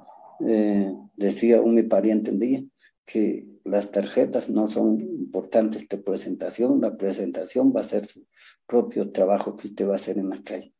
[0.46, 2.62] Eh, decía un mi pariente un día
[3.06, 8.26] que las tarjetas no son importantes de presentación, la presentación va a ser su
[8.66, 10.72] propio trabajo que usted va a hacer en la calle.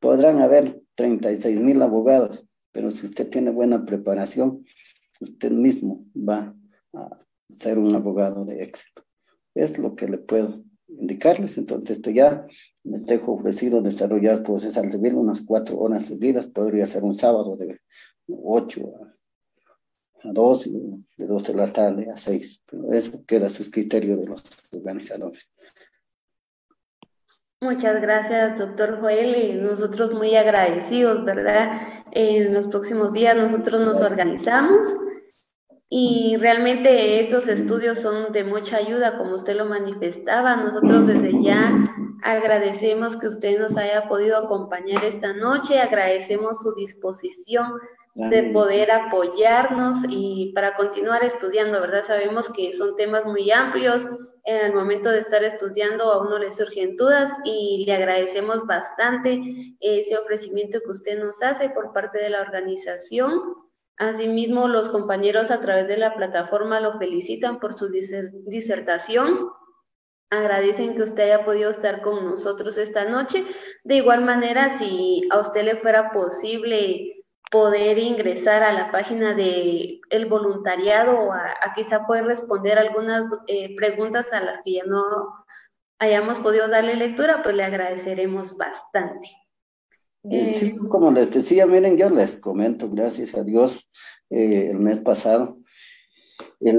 [0.00, 4.64] podrán haber 36 mil abogados, pero si usted tiene buena preparación,
[5.24, 6.54] usted mismo va
[6.92, 7.18] a
[7.48, 9.04] ser un abogado de éxito.
[9.54, 11.58] Es lo que le puedo indicarles.
[11.58, 12.46] Entonces, esto ya
[12.82, 16.46] me dejo ofrecido desarrollar procesos al civil unas cuatro horas seguidas.
[16.46, 17.80] Podría ser un sábado de
[18.28, 18.92] 8
[20.22, 20.70] a, a 12,
[21.16, 22.64] de 2 de la tarde a 6.
[22.70, 25.52] Pero eso queda a sus criterios de los organizadores.
[27.60, 29.62] Muchas gracias, doctor Joel.
[29.62, 31.80] Nosotros muy agradecidos, ¿verdad?
[32.12, 34.94] En los próximos días nosotros nos organizamos
[35.96, 40.56] y realmente estos estudios son de mucha ayuda, como usted lo manifestaba.
[40.56, 41.72] Nosotros desde ya
[42.24, 47.74] agradecemos que usted nos haya podido acompañar esta noche, agradecemos su disposición
[48.16, 52.02] de poder apoyarnos y para continuar estudiando, ¿verdad?
[52.02, 54.04] Sabemos que son temas muy amplios.
[54.46, 59.40] En el momento de estar estudiando a uno le surgen dudas y le agradecemos bastante
[59.78, 63.63] ese ofrecimiento que usted nos hace por parte de la organización
[63.96, 69.50] Asimismo, los compañeros a través de la plataforma lo felicitan por su disertación.
[70.30, 73.44] Agradecen que usted haya podido estar con nosotros esta noche.
[73.84, 80.00] De igual manera, si a usted le fuera posible poder ingresar a la página de
[80.10, 85.02] el voluntariado o a, quizá poder responder algunas eh, preguntas a las que ya no
[86.00, 89.28] hayamos podido darle lectura, pues le agradeceremos bastante.
[90.30, 93.90] Sí, como les decía, miren, yo les comento, gracias a Dios,
[94.30, 95.58] eh, el mes pasado,
[96.60, 96.78] el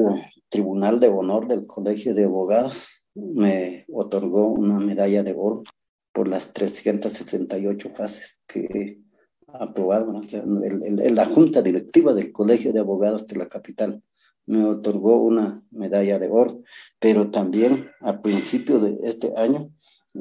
[0.50, 5.64] Tribunal de Honor del Colegio de Abogados me otorgó una medalla de oro
[6.12, 9.00] por las 368 fases que
[9.48, 10.26] aprobaron.
[10.26, 14.02] la Junta Directiva del Colegio de Abogados de la capital
[14.48, 16.62] me otorgó una medalla de oro,
[17.00, 19.72] pero también a principios de este año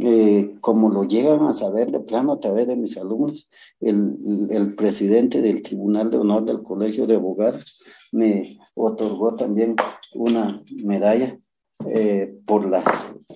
[0.01, 3.49] eh, como lo llegan a saber de plano a través de mis alumnos,
[3.80, 4.16] el,
[4.51, 7.80] el, presidente del Tribunal de Honor del Colegio de Abogados
[8.11, 9.76] me otorgó también
[10.14, 11.38] una medalla
[11.86, 12.82] eh, por la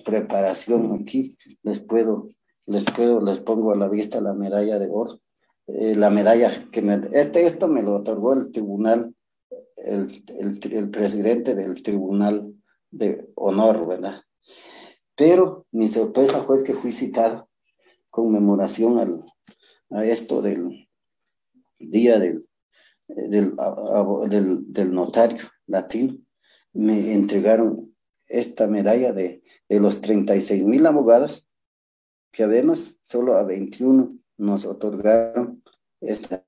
[0.03, 1.37] preparación aquí.
[1.63, 2.29] Les puedo,
[2.65, 5.19] les puedo, les pongo a la vista la medalla de oro.
[5.67, 9.13] Eh, la medalla que me, este, esto me lo otorgó el tribunal,
[9.77, 10.07] el,
[10.39, 12.53] el, el presidente del Tribunal
[12.91, 14.23] de Honor, ¿verdad?
[15.19, 17.49] Pero mi sorpresa fue que fui citado
[18.09, 19.25] conmemoración al,
[19.89, 20.87] a esto del
[21.77, 22.47] día del,
[23.05, 23.53] del,
[24.65, 26.17] del, notario latino.
[26.71, 27.93] Me entregaron
[28.29, 31.45] esta medalla de, de los 36 mil abogados,
[32.31, 35.61] que además solo a 21 nos otorgaron
[35.99, 36.45] esta.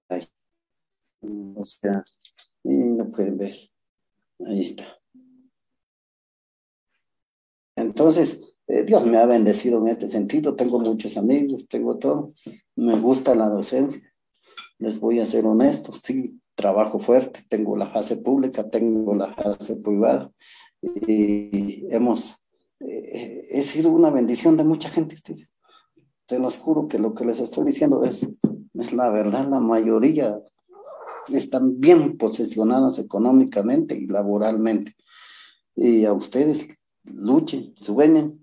[1.56, 2.06] O sea,
[2.64, 3.58] no pueden ver.
[4.46, 4.98] Ahí está.
[7.76, 12.34] Entonces, eh, Dios me ha bendecido en este sentido, tengo muchos amigos, tengo todo,
[12.78, 14.02] me gusta la docencia,
[14.80, 19.76] les voy a ser honesto, sí, trabajo fuerte, tengo la fase pública, tengo la fase
[19.76, 20.32] privada.
[20.82, 22.38] Y hemos,
[22.80, 25.18] eh, he sido una bendición de mucha gente.
[26.28, 28.28] Se los juro que lo que les estoy diciendo es,
[28.74, 30.40] es la verdad, la mayoría
[31.34, 34.96] están bien posicionadas económicamente y laboralmente.
[35.76, 38.41] Y a ustedes luchen, sueñen,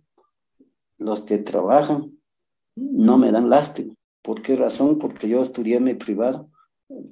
[0.99, 2.19] los que trabajan
[2.77, 3.95] no me dan lástima.
[4.23, 4.99] ¿Por qué razón?
[4.99, 6.51] Porque yo estudié mi privado,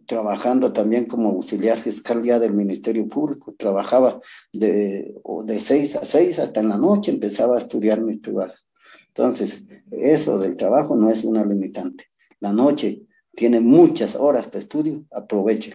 [0.07, 3.55] trabajando también como auxiliar fiscal ya del Ministerio Público.
[3.57, 4.21] Trabajaba
[4.53, 5.15] de,
[5.45, 8.69] de seis a seis hasta en la noche, empezaba a estudiar mis privados.
[9.09, 12.05] Entonces, eso del trabajo no es una limitante.
[12.41, 13.03] La noche
[13.35, 15.75] tiene muchas horas de estudio, aprovechen.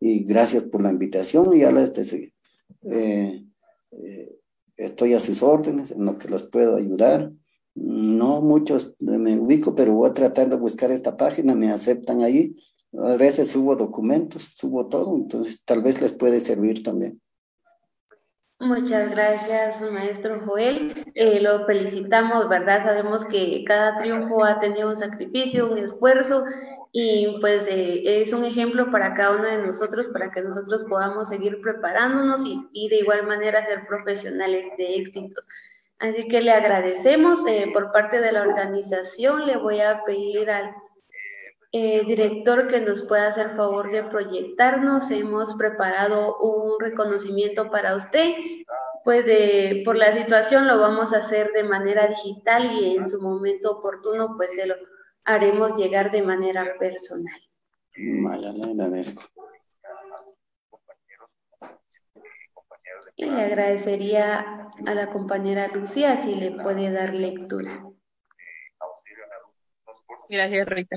[0.00, 2.32] Y gracias por la invitación y a la este,
[2.82, 3.44] eh,
[3.90, 4.38] eh,
[4.76, 7.32] estoy a sus órdenes en lo que los puedo ayudar.
[7.80, 12.56] No muchos me ubico, pero voy a de buscar esta página, me aceptan ahí.
[12.92, 17.20] A veces subo documentos, subo todo, entonces tal vez les puede servir también.
[18.60, 21.04] Muchas gracias, maestro Joel.
[21.14, 22.82] Eh, lo felicitamos, ¿verdad?
[22.82, 26.44] Sabemos que cada triunfo ha tenido un sacrificio, un esfuerzo
[26.90, 31.28] y pues eh, es un ejemplo para cada uno de nosotros para que nosotros podamos
[31.28, 35.44] seguir preparándonos y, y de igual manera ser profesionales de éxitos.
[35.98, 39.46] Así que le agradecemos eh, por parte de la organización.
[39.46, 40.72] Le voy a pedir al
[41.72, 45.10] eh, director que nos pueda hacer favor de proyectarnos.
[45.10, 48.32] Hemos preparado un reconocimiento para usted.
[49.04, 53.20] Pues de, por la situación lo vamos a hacer de manera digital y en su
[53.20, 54.76] momento oportuno pues se lo
[55.24, 57.40] haremos llegar de manera personal.
[57.96, 59.22] Vaya, le agradezco.
[63.16, 67.84] Y le agradecería a la compañera Lucía si le puede dar lectura.
[70.28, 70.96] Gracias, Rita.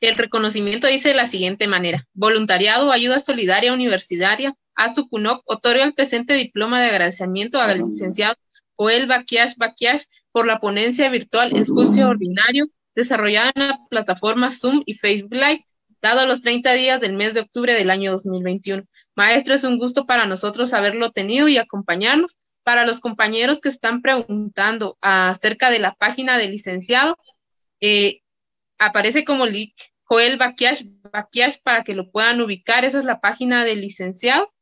[0.00, 2.06] El reconocimiento dice de la siguiente manera.
[2.12, 4.54] Voluntariado, ayuda solidaria universitaria.
[4.74, 8.34] ASUCUNOC otorga el presente diploma de agradecimiento al licenciado
[8.76, 14.82] Joel Baquiash Baquiash por la ponencia virtual El Juicio Ordinario, desarrollada en la plataforma Zoom
[14.86, 15.66] y Facebook Live,
[16.00, 18.84] dado los 30 días del mes de octubre del año 2021.
[19.16, 22.36] Maestro, es un gusto para nosotros haberlo tenido y acompañarnos.
[22.62, 27.18] Para los compañeros que están preguntando acerca de la página del licenciado,
[27.80, 28.20] eh,
[28.78, 32.84] aparece como link Joel Baquiash, Baquiash para que lo puedan ubicar.
[32.84, 34.53] Esa es la página del licenciado.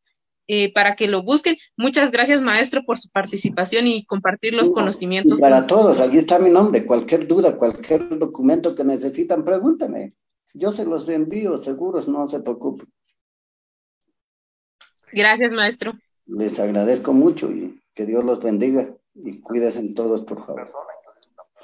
[0.55, 1.57] Eh, para que lo busquen.
[1.78, 5.40] Muchas gracias, maestro, por su participación y compartir los conocimientos.
[5.40, 6.84] Para todos, aquí está mi nombre.
[6.84, 10.12] Cualquier duda, cualquier documento que necesitan, pregúntenme.
[10.53, 12.86] Yo se los envío, seguros, no se preocupen.
[15.11, 15.94] Gracias, maestro.
[16.26, 20.70] Les agradezco mucho y que Dios los bendiga y cuídense todos, por favor.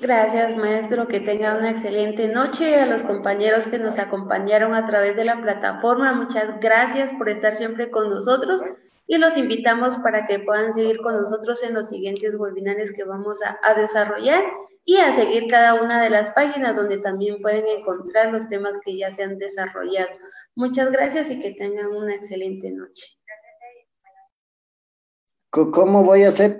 [0.00, 1.08] Gracias, maestro.
[1.08, 2.76] Que tenga una excelente noche.
[2.76, 7.56] A los compañeros que nos acompañaron a través de la plataforma, muchas gracias por estar
[7.56, 8.62] siempre con nosotros
[9.08, 13.40] y los invitamos para que puedan seguir con nosotros en los siguientes webinars que vamos
[13.42, 14.44] a, a desarrollar
[14.84, 18.96] y a seguir cada una de las páginas donde también pueden encontrar los temas que
[18.96, 20.10] ya se han desarrollado.
[20.54, 23.18] Muchas gracias y que tengan una excelente noche.
[25.50, 26.56] ¿Cómo voy a hacer?